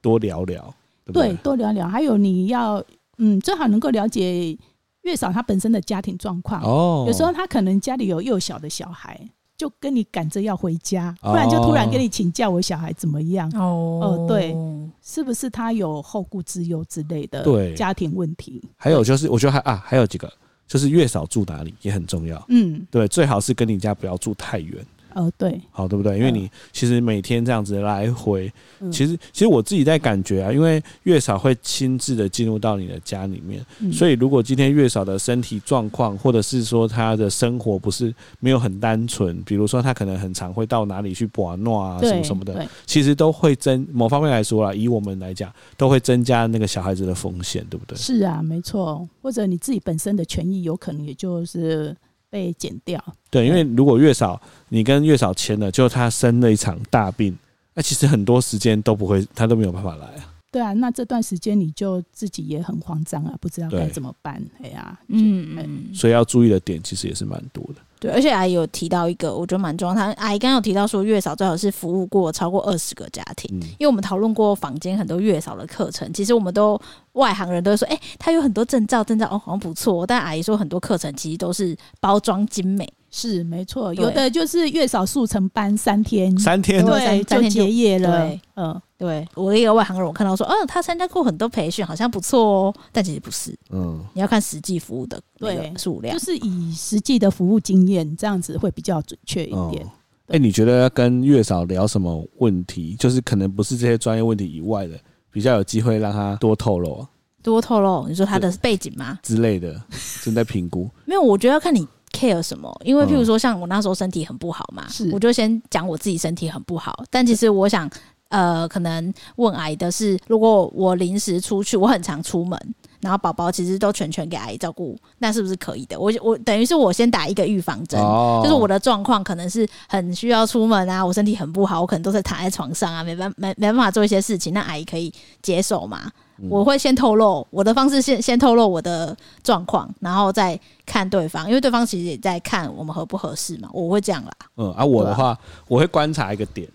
[0.03, 0.63] 多聊聊，
[1.05, 1.29] 对不对？
[1.29, 1.87] 对，多聊聊。
[1.87, 2.83] 还有你要
[3.17, 4.57] 嗯，最好能够了解
[5.03, 6.63] 月嫂她本身的家庭状况。
[6.63, 9.21] 哦，有时候她可能家里有幼小的小孩，
[9.57, 13.51] 就跟你赶着要回家，不然就突然跟你请假，我小孩怎么样？
[13.55, 14.57] 哦，哦，对，
[15.03, 17.43] 是不是她有后顾之忧之类的？
[17.43, 18.63] 对，家庭问题。
[18.77, 20.31] 还有就是，我觉得还啊，还有几个，
[20.67, 22.43] 就是月嫂住哪里也很重要。
[22.49, 24.85] 嗯，对，最好是跟你家不要住太远。
[25.15, 26.19] 哦，对，好，对不对？
[26.19, 47.97] 因为你其实每天这样子来回，嗯、其实其实我自己在感觉啊，因为月嫂会亲自的进入到你的家里面，嗯、所以如果今天月嫂的身体状况，或者是说她的生活不是没有很单纯，比如说她可能很常会到哪里去玩闹啊，什么什么的，其实都会增某方面来说啦，以我们来讲，都会增加那个小孩子的风险，对不对？
[47.97, 51.97] 是啊，没错，或者你自己本身的权益有可能也就是。
[52.31, 57.37] 被剪掉，对，因为如果月嫂你跟月嫂签了，就他生了一场大病，
[57.75, 60.30] 那其实很多时间都不会，他都没有办法来啊。
[60.53, 64.43] 对啊，那这段时间你就自己也很慌张啊，不知道该怎么办。
[64.63, 67.77] 哎呀，嗯嗯，所以要注意的点其实也是蛮多的。
[68.01, 69.95] 对，而且阿姨有提到一个，我觉得蛮重要。
[69.95, 76.81] 她阿姨刚刚有提到说，月嫂最好是服务过超过二十个家庭，嗯、因为我们讨论过坊间很多月嫂的课程，其实我们都
[77.13, 80.07] 外行人都会说，哎、欸，他有很多证照，证照哦好像不错。
[80.07, 82.91] 但阿姨说很多课程其实都是包装精美。
[83.13, 88.29] 是没错，有的就是月嫂速成班三天，三天对，就结业了。
[88.29, 99.87] 对，嗯，对我一个外行人，我看到说，嗯、哦，他参加过很多培训，好像不错哦，但其实不是，嗯，你要看实际服务的对数量，就是以实际的服务经验这样子会比较准确一点。
[100.27, 102.95] 哎、你觉得要跟月嫂聊什么问题？
[102.97, 105.01] 就是可能不是这些专业问题以外的，
[105.33, 107.07] 比较有机会让他多透露，
[107.43, 108.07] 多透露？
[108.07, 109.19] 你说他的背景吗？
[109.23, 109.83] 之类的，
[110.23, 110.91] 正在评估。
[111.07, 111.89] 没有，我觉得要看你。
[112.13, 112.69] care 什么？
[112.85, 117.05] 因为譬如说，像我那时候身体很不好嘛，嗯、我就先讲我自己身体很不好。
[117.09, 117.89] 但其实我想，
[118.31, 122.59] 呃，可能问阿姨的是，如果我临时出去，我很常出门，
[123.01, 125.99] 然后宝宝其实都全权给阿姨照顾，那是不是可以的？
[126.01, 135.13] 我我等于是我先打一个预防针，哦、就是我的状况可能是很需要出门啊，我身体很不好，我可能都是躺在床上啊，没办没没办法做一些事情，那阿姨可以
[135.43, 136.11] 接受吗？
[136.49, 143.69] 我会先透露我的方式先，先先透露我的状况，然后再看对方，因为对方其实也在看我们合不合适嘛。
[143.75, 144.31] 我会这样啦。
[144.57, 146.67] 嗯，而、啊、我的话，啊、我会观察一个点，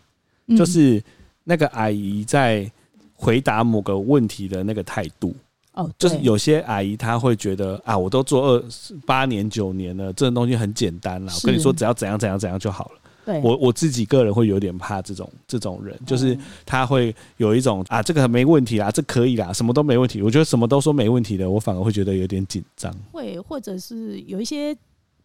[0.56, 1.04] 就是
[1.46, 2.70] 那个阿姨在
[3.14, 5.34] 回答某个问题的那个态度。
[5.76, 8.64] 哦，就是有些阿姨她会觉得啊，我都做二
[9.06, 11.34] 八年九年了，这种东西很简单啦。
[11.34, 13.00] 我跟你说，只要怎样怎样怎样就好了。
[13.26, 20.22] 对我我自己个人会有点怕这种这种人，就是他会有一种啊，这个没问题啦，这可以啦，什么都没问题。
[20.22, 22.94] 我觉得什么都说没问题的，我反而会觉得有点紧张。
[23.12, 24.78] 会，或者是有一些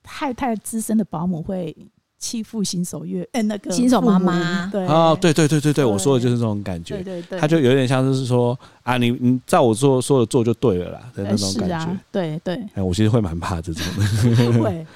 [0.02, 1.76] 太太资深的保姆会
[2.20, 6.94] 欺负新手月，哎，那个新手妈妈，对哦，对对对对对，我说的就是这种感觉。
[7.02, 11.98] 对对对，他就有点像是说啊，你你照我做说的做就对了啦的那种感觉。
[12.12, 14.52] 对对，哎，我其实会蛮怕这种的。
[14.62, 14.86] 会，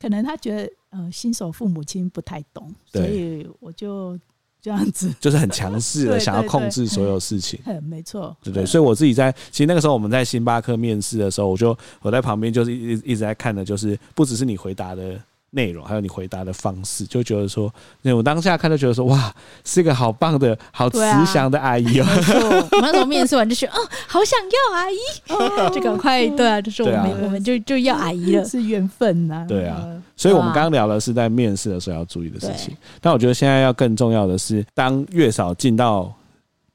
[0.00, 0.70] 可能他觉得。
[0.96, 4.16] 呃，新手父母亲不太懂，对所以我就
[4.62, 7.58] 这样子，就是很强势的想要控制所有事情。
[7.64, 15.20] 嗯， 没错，对对，所以我自己在其实那个时候我们在星巴克面试的时候，我就我在旁边就是一一直在看的，就是不只是你回答的。
[15.54, 19.32] 内容还有你回答的方式，就觉得说，那我当下看到觉得说，哇，
[19.64, 22.10] 是一个好棒的好慈祥的阿姨哦、喔。
[22.16, 23.78] 没错，我们那时候面试完就觉得，哦，
[24.08, 24.96] 好想要阿姨，
[25.30, 29.46] 哦、就赶快对啊，就是我们、啊、我们就就要阿姨了，是缘分呐。
[29.48, 29.86] 对啊，
[30.16, 36.12] 所以我们刚刚聊的是在面试的时候要注意的事情，但我觉得现在要更重要的是，当月嫂进到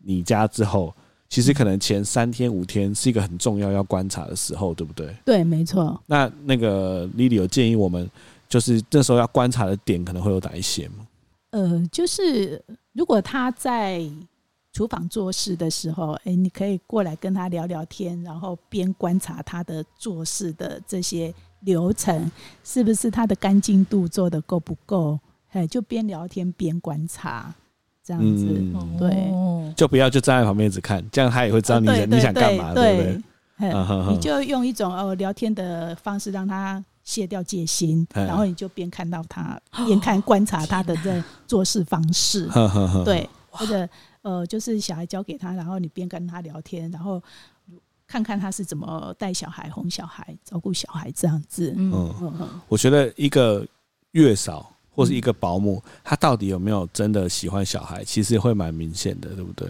[0.01, 0.93] 你家之后，
[1.27, 5.13] 其实可能前三天五天是一个很重要要观察的时候，对不对？
[5.25, 6.01] 对，没错。
[6.07, 8.09] 那那个 Lily 有建议我们。
[8.49, 11.07] 就是这时候要观察的点可能会有哪一些吗？
[11.51, 12.59] 呃，就是
[12.93, 14.03] 如果他在
[14.73, 22.31] 厨房做事的时候，哎，你可以过来跟他聊聊天，然后边观察他的做事的这些流程，
[22.63, 25.19] 是不是他的干净度做的够不够？
[25.51, 27.53] 哎，就边聊天边观察，
[28.03, 34.13] 这样子，嗯、对，就不要就站在旁边一直看，这样他也会知道你你想干嘛，对不对？
[34.13, 36.83] 你就用一种哦聊天的方式让他。
[37.09, 42.47] 卸掉戒心，然后你就边看到他，边看观察他的这做事方式，
[43.03, 43.89] 对，或者
[44.21, 47.19] 呃，就是小孩交给他，然后你边跟他聊天，然后
[48.05, 51.73] 看看他是怎么带小孩、哄小孩、照顾小孩这样子。
[51.75, 52.13] 嗯。
[52.21, 53.65] 嗯，我觉得一个
[54.11, 59.67] 月嫂或是一个保姆，他到底有没有真的喜欢小孩，其实会蛮明显的，对不对？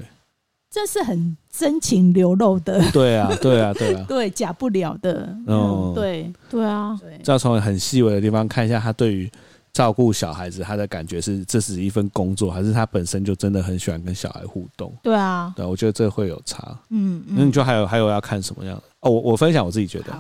[0.72, 9.30] 这是很真情流露的，对啊，对啊，对啊， 对，假不了的，嗯，对，对啊，对，要从很细微的地方看一下他对于
[9.74, 14.94] 照顾小孩子他的感觉是，这是一份工作，还是他本身就真的很喜欢跟小孩互动？
[15.02, 18.76] 对啊，对，我觉得这会有差，嗯，那你就还有还有要看什么样？
[18.78, 18.84] 的？
[19.02, 20.14] 哦，我我分享我自己觉得，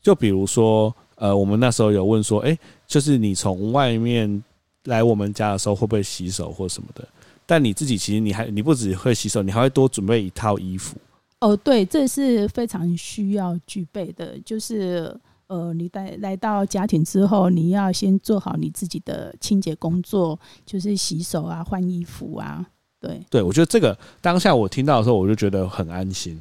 [0.00, 4.42] 就比如说，呃，我们那时候有问说，哎，就是你从外面
[4.84, 7.06] 来我们家的时候会不会洗手或什么的？
[7.48, 10.98] 但你自己其实你还你不只会洗手，你还会多准备一套衣服。
[11.40, 14.38] 哦，对，这是非常需要具备的。
[14.44, 22.66] 就是呃，你带来到家庭之后，你要先做好你自己的清洁工作，就是洗手啊、换衣服啊。
[23.00, 26.38] 对，对我觉得这个当下我听到的时候，我就觉得很安心。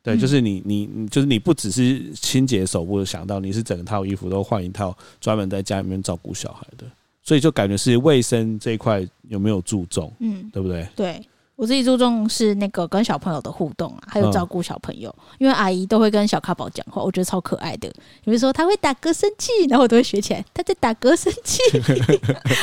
[0.00, 6.86] 对，嗯、就是你你你，就是你不只是清洁手部想到，你是整套衣服都换一套，专门在家里面照顾小孩的，
[7.26, 10.10] 所以就感觉是卫生这一块有没有注重？
[10.20, 10.88] 嗯，对不对？
[10.96, 11.20] 对。
[11.56, 17.88] 我自己注重是那个跟小朋友的互动啊，还有照顾小朋友，嗯、因为阿姨都会跟小咖宝讲话，我觉得超可爱的。
[18.22, 21.62] 比如说他会打嗝生气，然后我都会学起来，他在打嗝生气，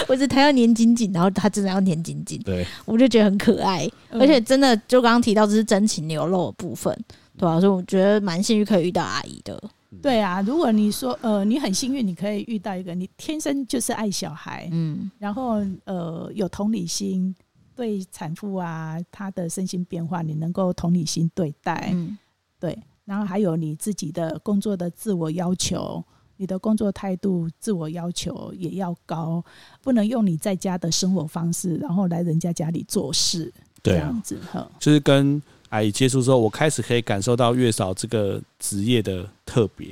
[0.07, 3.89] 或者他要黏紧紧，然后他真的要黏紧紧，对，我就觉得很可爱。
[4.11, 6.95] 嗯、而且真的就刚刚提到这是真情流露的部分，
[7.35, 9.59] 对啊，所以我觉得蛮幸运可以遇到阿姨的。
[10.01, 17.35] 对啊，如果你说呃你很幸运，你可以遇到一个你天生就是爱小孩，嗯，然后呃有同理心。
[17.75, 22.15] 对产妇啊，她的身心变化，你能够同理心对待，嗯、
[22.59, 26.03] 对，然后还有你自己的工作的自我要求，
[26.37, 29.43] 你的工作态度自我要求也要高，
[29.81, 34.71] 不能用你在家的生活方式，然后来人家家里做事，对啊，这样子哈。
[34.77, 35.41] 就是跟
[35.73, 39.87] 阿姨接触之后，我开始可以感受到月嫂这个职业的特别。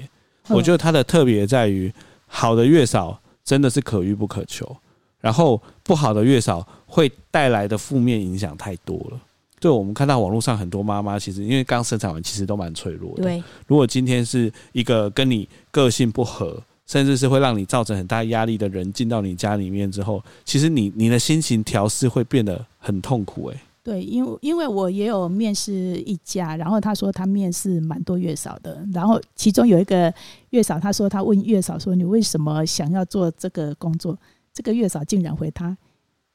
[0.48, 1.92] 我觉得它的特别在于，
[2.28, 4.78] 好的月嫂真的是可遇不可求。
[5.20, 9.20] 然后不好的月嫂会带来的负面影响太多了。
[9.60, 13.24] 对，我们看到网络上很多妈妈，其实因为刚生产完，其实都蛮脆弱的。
[13.24, 23.48] 对，如果今天是一个跟你个性不合，甚至是会让你造成很大压力的人进到你家里面之后，其实你你的心情调试会变得很痛苦。
[23.54, 30.14] 哎，对，因为因为我也有面试一家，然后他说他面试蛮多月嫂的，然后其中有一个
[30.52, 34.18] 月嫂，他说他问月嫂说，你为什么想要做这个工作？
[34.54, 35.76] 这个月嫂竟然回他，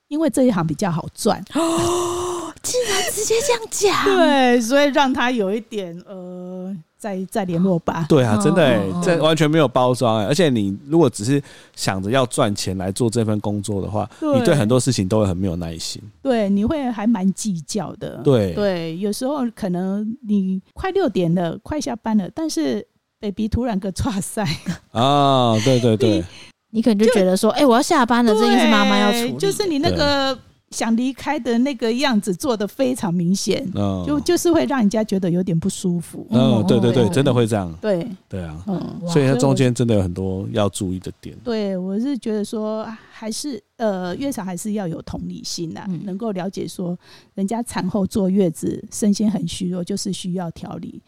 [0.09, 8.07] 因为这一行比较好赚哦， 竟然直接这样讲，对，所以让他有一点呃，再再联络吧。
[8.09, 11.43] 对啊，真的哎，这完全没有包装哎，而且你如果只是
[11.75, 14.39] 想着要赚钱来做这份工作的话，对。
[14.39, 18.53] 你对很多事情都会很没有耐心，对，你会还蛮计较的，对。
[18.55, 22.87] 对，有时候可能你快六点了，快下班了，但是
[23.21, 24.47] baby 突然个剉赛
[24.93, 26.25] 啊，对对对。
[26.71, 29.37] 你可能就觉得说，哎、欸，我要下班了，这应该是妈妈要处理。
[29.39, 30.37] 就是你那个
[30.71, 36.27] 想离开的那个样子做的非常明显，嗯、就就是会让人家觉得有点不舒服。
[36.31, 37.73] 嗯，对对对，对真的会这样。
[37.81, 41.37] 对对啊，嗯，所以它中间真的有很多要注意的点。
[41.45, 46.99] 对，我是觉得说，还是呃，月嫂还是要有同理心呐，嗯、能够了解说，
[47.35, 51.01] 人家产后坐月子，身心很虚弱，就是需要调理。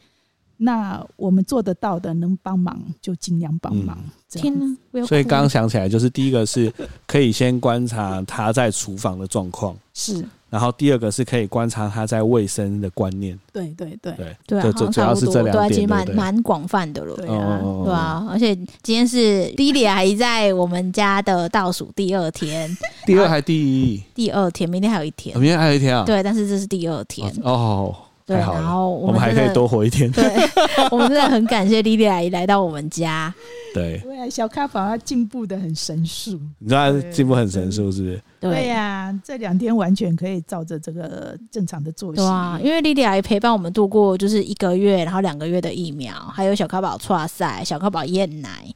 [0.59, 3.97] 那我们做得到的，能帮忙就尽量帮忙。
[4.29, 5.07] 天哪！
[5.07, 6.71] 所以刚刚想起来，就是第一个是
[7.07, 10.23] 可以先观察他在厨房的状况，是。
[10.51, 13.39] 然后第二个是可以观察他在卫生的观念。
[13.53, 17.15] 对对对对对啊，主要是这两点，其实蛮蛮广泛的了。
[17.17, 18.27] 对啊，对啊。
[18.31, 22.75] 而且今天是 Lily 还在我们家的倒数第二天，
[23.07, 24.03] 第二还第一？
[24.15, 26.05] 第二天，明天还有一天，明天还有一天啊？
[26.05, 27.95] 对，但是这是第二天哦。
[28.29, 30.13] 对，然后我们还可以多活一天。
[30.13, 30.23] 对，
[30.93, 33.35] 我们真的很感谢莉莉阿姨来到我们家。
[33.73, 38.23] 对，小咖宝他进步的很神速，你知道他进步很神速是不是？
[38.39, 42.17] 对呀，这两天完全可以照着这个正常的作息。
[42.17, 48.67] 对啊，因为莉莉阿姨陪伴我们度过就是一个月，然后两个月的疫苗，还有小咖宝剉赛，小咖宝厌奶。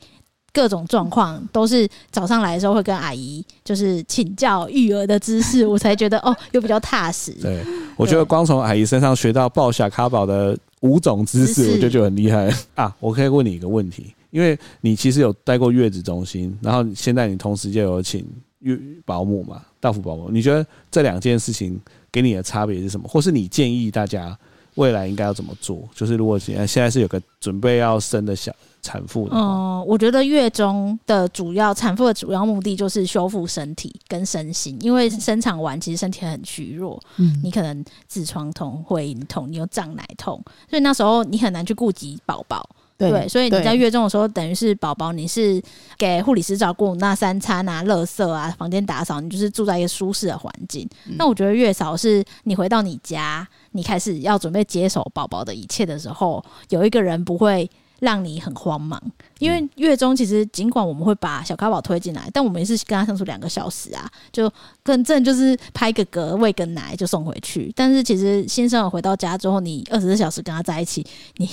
[0.52, 7.32] 各种状况都是早上来的时候会跟阿姨就是请教育儿的知识，我才觉得哦，又比较踏实。
[7.40, 7.64] 对，
[7.96, 12.94] 我觉得光从阿姨身上学到抱小咖宝的五种知识，我觉得就很厉害 啊！
[13.00, 18.26] 我可以问你一个问题，因为你其实有待过月子中心，然后现在你同时就有请
[18.58, 21.80] 月保姆嘛，大福保姆，你觉得这两件事情
[22.10, 23.08] 给你的差别是什么？
[23.08, 24.38] 或是你建议大家
[24.74, 25.88] 未来应该要怎么做？
[25.94, 28.54] 就是如果现在现在是有个准备要生的小。
[28.82, 42.68] 产妇嗯，我觉得月中的主要产妇的主要目的就是修复身体跟身心，因为生产完其实身体很虚弱，嗯，你可能痔疮痛、会阴痛，你有胀奶痛，所以那时候你很难去顾及宝宝，
[42.98, 45.62] 对，对，所以你在月中的时候，等于是宝宝你是
[45.96, 50.88] 给护理师照顾，那三餐啊、垃圾啊、房间打扫，你就是住在一个舒适的环境。
[51.06, 57.70] 嗯、那我觉得月嫂是你回到你家，你开始要准备接手宝宝的一切的时候，有一个人不会。
[58.02, 59.00] 让你很慌忙，
[59.38, 64.52] 因为月中其实尽管我们会把小咖宝推进来，但我们也是跟他相处两个小时啊，就
[64.82, 67.72] 更正就是拍个嗝、喂个奶就送回去。
[67.76, 71.06] 但是其实新生儿回到家之后，你二十四小时跟他在一起，
[71.36, 71.48] 你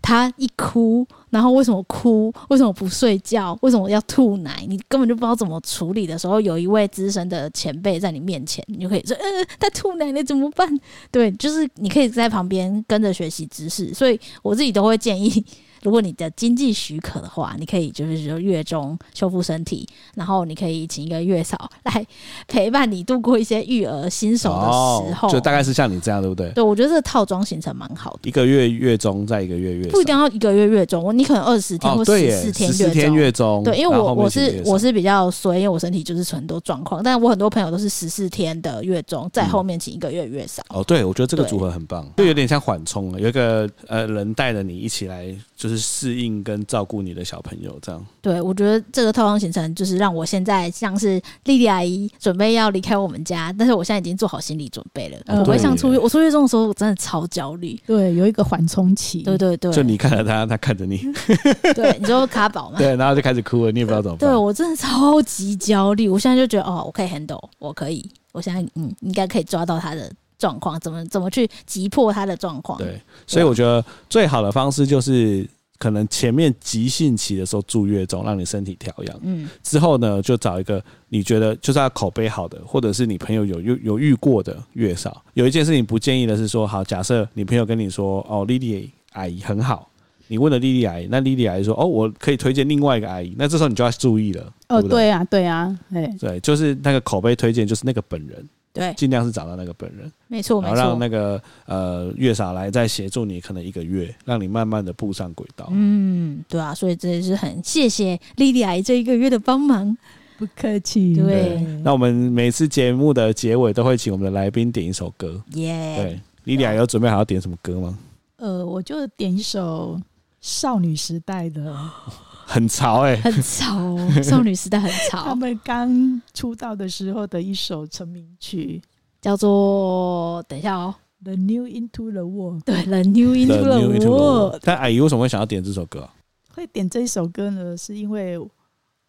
[0.00, 2.32] 他一哭，然后为什么哭？
[2.48, 3.54] 为什么不睡觉？
[3.60, 4.64] 为什么要吐奶？
[4.66, 9.22] 你根本就不知道怎么处理的时候，有一位资深的前辈在你面前，你就可以说：“呃，
[9.58, 10.66] 他吐奶了怎么办？”
[11.12, 13.92] 对，就是你可以在旁边跟着学习知识。
[13.92, 15.44] 所以我自己都会建议。
[15.82, 22.06] 如果你的经济许可的话，你可以就是说月中修复身体，然后你可以请一个月嫂来
[22.46, 26.50] 陪伴你度过一些育儿新手的时候，哦、就大概是像你这样，对不对？
[26.52, 28.28] 对，我觉得这个套装行程蛮好的。
[28.28, 32.76] 一个月月中，再一个月月，不一定要一个月月中，你可能二十天或十四天月中。
[32.76, 40.62] 十四天月中，对，因为我我是我是比较衰，因为我身体就是很多状况，但我很多朋友都是十四天的月中，在后面请一个月月嫂。
[40.68, 45.34] 哦，对，我觉得这个组合很棒，就有点像缓冲了，有一个呃人带着你一起来。
[45.60, 48.02] 就是适应跟照顾你的小朋友，这样。
[48.22, 55.18] 对，我觉得这个套装行程就是让我现在像是莉莉阿姨准备要离开我们家，但是我现在已经做好心理准备了。
[55.26, 57.78] 我不会像出月，我出月中的时候，我真的超焦虑。
[57.86, 59.22] 对，有一个缓冲期。
[59.22, 59.70] 对对对。
[59.70, 60.96] 就你看着他，他看着你。
[61.76, 62.78] 对，你就卡宝嘛。
[62.80, 64.30] 对，然后就开始哭了，你也不知道怎么办。
[64.30, 70.10] 对，我真的超级焦虑，我现在就觉得哦，我可以 handle，我可以，我现在嗯，应该可以抓到他的。
[70.40, 72.78] 状况怎么怎么去击破他的状况？
[72.78, 75.46] 对，所以我觉得最好的方式就是，
[75.78, 79.20] 可能前面急性期的时候住月中，让你身体调养。
[79.22, 85.22] 嗯，之后呢，就找一个你觉得就是要口碑好的，或者是你朋友有有有遇过的月嫂。
[85.34, 89.88] 有一件事情不建议的是说，好，假设你朋友跟你说，哦，莉莉阿姨很好，
[90.28, 94.52] 你问了莉莉阿姨，那莉莉阿姨说，哦，我可以推荐另外一个阿姨，那这时候你就要注意了。
[94.68, 98.48] 哦，对，对，对啊，对啊，对，对，就是那个口碑推荐，就是那个本人。
[98.72, 105.68] 对，尽量是找到那个本人，没错，然后让那个呃月嫂来再协助你，可能一个月，让你慢慢的步上轨道。
[105.72, 109.96] 嗯，对啊，所以这也是很谢谢莉莉阿姨这一个月的帮忙，
[110.38, 111.14] 不客气。
[111.16, 115.42] 对，对，那我们每次节目的结尾都会请我们的来宾点一首歌。
[115.54, 117.98] 耶对，莉莉阿姨有准备好要点什么歌吗？
[118.36, 120.00] 呃，我就点一首
[120.40, 121.74] 少女时代的。
[122.50, 125.22] 很潮哎、欸，很潮，少女时代很潮。
[125.22, 128.82] 他们刚出道的时候的一首成名曲，
[129.20, 130.42] 叫做……
[130.48, 130.92] 等一下哦，
[131.24, 132.62] 《The New Into the World》。
[132.64, 134.54] 对，《The New Into the World》。
[134.64, 136.08] 但阿姨为什么会想要点这首歌？
[136.52, 137.76] 会点这首歌呢？
[137.76, 138.36] 是因为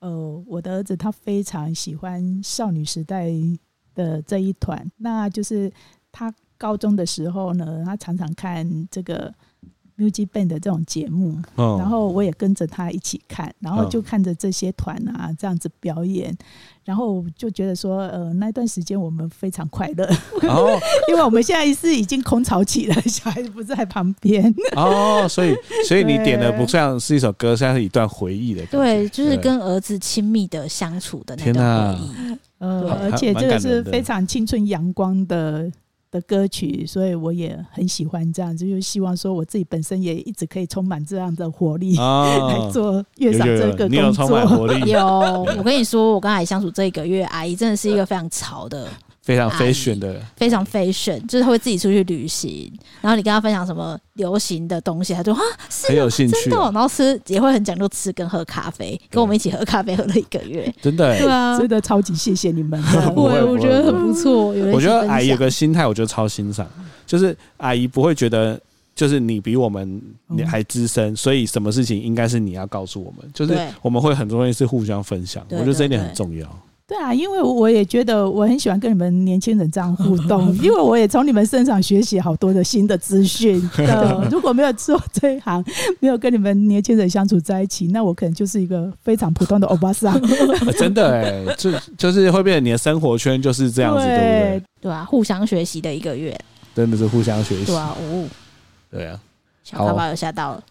[0.02, 3.32] 呃，我的儿子他非常喜欢少女时代
[3.96, 5.72] 的这一团，那就是
[6.12, 9.34] 他高中的时候呢，他常常看这个。
[9.98, 16.36] Music Band 的这种节目，哦、然后我也跟着他一起看，然后就看着这些团啊这样子表演，
[16.84, 20.06] 然后就觉得说，呃，那段时间我们非常快乐，
[20.50, 24.54] 哦、 因为我们现在是已经空巢期了，小孩子不在旁边。
[24.76, 25.56] 哦，所以
[25.88, 32.38] 所以你点的不像是一首歌，像是一段回忆的，对，就是跟儿子亲密的相处的那段回忆，哪。
[32.60, 35.72] 呃，而且这个是非常青春阳光的。
[36.12, 44.74] 的歌曲，所以我也很喜欢这样子，就是希望说我自己本身也一直可以充满这样的活力、哦、来做月嫂这个工作。
[44.86, 45.08] 有，
[45.58, 48.88] 我跟你说，我跟阿姨相处这一个月，阿姨真的是一个非常潮的。
[49.22, 52.72] 非常 fashion 的，非常 fashion，就是他会自己出去旅行，
[53.02, 55.40] 然后你跟他分享什么流行的东西，他就啊，
[55.70, 63.06] 是很有兴趣，然后吃也会很讲究吃跟喝咖啡，跟我们一起喝咖啡喝了一个月，真的，对啊，真的超级谢谢你们，对，
[63.46, 64.48] 我觉得很不错。
[64.74, 66.68] 我觉得阿姨有个心态，我觉得超欣赏，
[67.06, 68.60] 就是阿姨不会觉得
[68.96, 76.48] 就是你比我们你还资深，所以什么事情应该是你要告诉我们，就是我们会很多东西是互相分享，我觉得这一点很重要。
[76.92, 83.62] 对啊，因为我也觉得我很喜欢跟你们年轻人这样互 动，因为我也从你们身上学习好多的新的资讯。
[83.78, 85.64] 对，如果没有做这一行，
[86.02, 90.22] 没有跟你们年轻人相处在一起，那我可能就是一个非常普通的欧巴桑。
[90.78, 94.64] 真的哎，就就是会变成你的生活圈就是这样子，对，对不对？
[94.82, 96.38] 对啊，互相学习的一个月，
[96.76, 97.68] 真的是互相学习。
[97.68, 98.28] 对啊，哦，
[98.92, 99.18] 对啊。
[99.64, 100.64] 小卡宝有吓到了，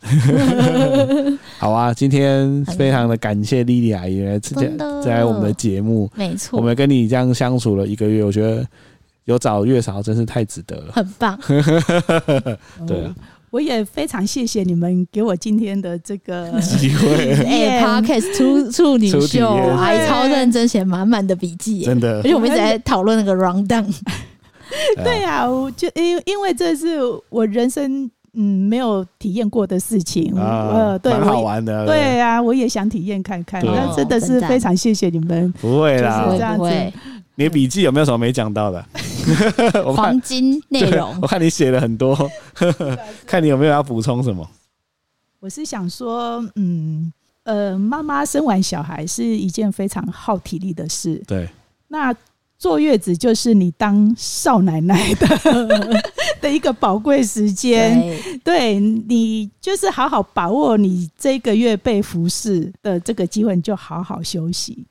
[1.58, 1.94] 好啊！
[1.94, 4.36] 今天非常的感谢莉莉阿姨来
[5.02, 8.66] 在我们的节目，没错，我们跟你这样相处了一个月，我觉得
[9.26, 11.38] 有找月嫂真是太值得了，很棒。
[12.84, 13.14] 对啊，
[13.50, 17.32] 我也非常谢谢你们给我今天的这个机会。
[17.46, 23.86] 哎，Podcast 处处女秀，阿姨超认真写满满的笔记，真的，而且我们一直在讨论那个 rundown。
[24.96, 26.98] 对啊，我就因因为这是
[27.28, 28.10] 我人生。
[28.34, 31.86] 嗯，没有体验过的事情，呃，对，蛮好玩的。
[31.86, 33.64] 对啊，我也想体验看看。
[33.64, 35.50] 那真的是非常谢谢你们。
[35.60, 36.70] 不会啦，这样子。
[37.36, 38.84] 你的笔记有没有什么没讲到的？
[39.94, 42.16] 黄金内容， 我看你写了很多，
[43.26, 44.46] 看你有没有要补充什么。
[45.38, 47.10] 我是想说，嗯，
[47.44, 51.22] 呃，妈妈生完小孩是一件非常耗体力的事。
[51.26, 51.48] 对。
[51.88, 52.14] 那
[52.60, 55.26] 坐月子就是你当少奶奶的
[56.42, 57.98] 的一个宝贵时间，
[58.44, 64.84] 对，对你就是好好把握你这个月被服侍的这个机会，你就好好休息。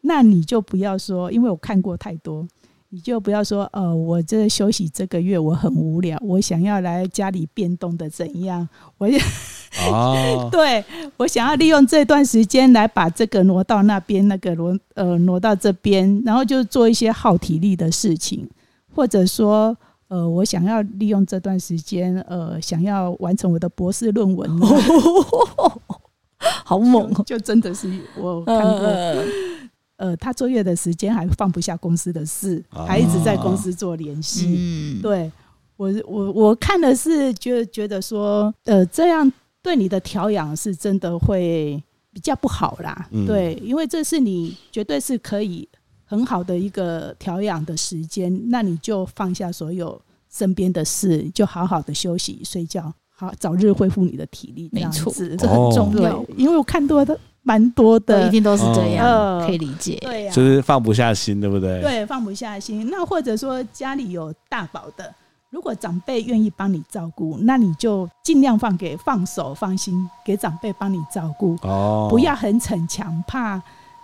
[0.00, 2.44] 那你就不要说，因为我看过太多。
[2.92, 8.68] 你就不要说，呃，我这休息这个月我很无聊，我想要来家里变动的怎样？
[8.98, 9.16] 我也，
[9.88, 10.84] 哦， 对，
[11.16, 18.48] 我想要利用这段时间来把这个挪到那边，那个挪呃挪到这边，然后就做一些耗体力的事情，
[18.92, 19.76] 或者说，
[20.08, 24.50] 呃，我想要利用这段时间，呃，想要完成我的博士论文，
[26.64, 28.86] 好猛，就真的是我看过。
[28.86, 29.24] 呃
[30.00, 34.46] 呃，他坐月的时间还放不下公司的事，还一直在公司做联系。
[34.48, 35.30] 嗯，对
[35.76, 41.82] 我，我我看的是觉觉得说，呃，这样对你的调养是真的会
[42.14, 43.10] 比较不好啦。
[43.26, 45.68] 对，因为这是你绝对是可以
[46.06, 50.00] 很好的一个调养的时间，那你就放下所有
[50.32, 54.70] 身边的事，就好好的休息睡觉，好早日恢复你的体力。
[54.72, 57.20] 没错，这很重要，因为我看多的。
[57.42, 59.96] 蛮多的，一定都是这样，哦、可以理解。
[60.02, 61.80] 对呀、啊，就是放不下心，对不对？
[61.80, 62.88] 对，放不下心。
[62.90, 65.12] 那或者说家里有大宝的，
[65.48, 71.56] 如果长辈愿意帮你照顾，那你就尽量放给放手放心，给长辈帮你照顾。
[71.62, 73.60] 哦，不要很逞强，怕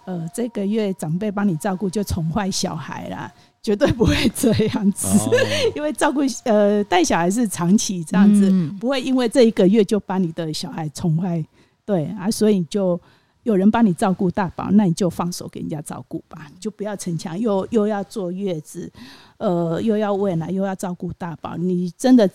[0.07, 3.31] 呃这个月长辈帮你照顾就宠坏小孩啦，
[3.63, 5.07] 绝对不会这样子。
[5.09, 5.31] 哦、
[5.77, 11.45] 因为照顾呃带小孩是长期这样子，嗯、不会因为这一个月就把你的小孩宠坏。
[11.85, 12.99] 对啊，所以你就。
[13.47, 18.91] 有人帮你照顾大宝，那你就放手给人家照顾吧，就不要逞强，又又要坐月子，
[19.39, 22.29] 呃，又要喂奶，又要照顾大宝，你真的，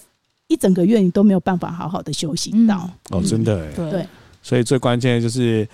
[0.47, 2.89] 一整个月你都没有办法好好的休息到。
[3.11, 4.07] 嗯、哦，真的，对，
[4.41, 5.67] 所以最关键的就是。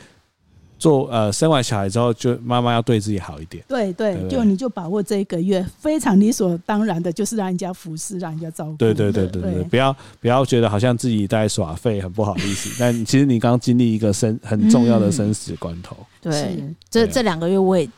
[0.79, 3.63] 做呃，生完小孩之后，就妈妈要对自己好一点。
[3.67, 8.75] 对对，对对就你就把握这一个月，非常理所当然的，就是让人家服侍，让人家照顾。
[8.77, 12.75] 对对对对对，对不要不要觉得好像自己在耍废，很不好意思。
[12.79, 15.95] 但其实你刚经历一个生很重要的生死关头。
[16.23, 17.89] 嗯、对，这这两个月我也。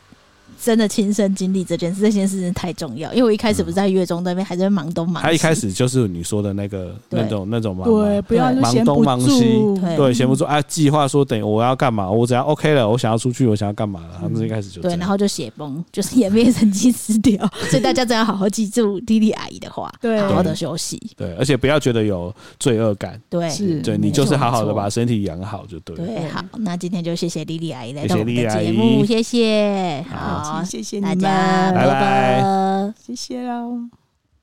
[0.62, 3.10] 真的亲身经历这件事，这件事真的太重要。
[3.12, 5.26] 因为我一开始不是在月中那边，还在忙东忙西。
[5.26, 9.58] 他一开始就是你说的那个那种那种忙，对，不要忙东忙西，
[9.96, 10.44] 对，闲不住。
[10.44, 14.18] 啊，计划说等我要干嘛，我只要 OK 了，我想要出去，我想要干嘛了。
[14.20, 17.48] 他们一开始就对，然后就血崩， 就是颜面神经失掉。
[17.70, 21.00] 所以大家真要好好记住莉莉阿姨的话，对，好好的休息。
[21.16, 23.20] 对，而且不要觉得有罪恶感。
[23.28, 25.96] 对，是，对你就是好好的把身体养好就对。
[25.96, 31.18] 对，好，那今天就谢谢莉莉阿姨来到我们的节目，谢谢，好，谢谢你们。
[31.18, 33.99] 拜拜，谢谢喽。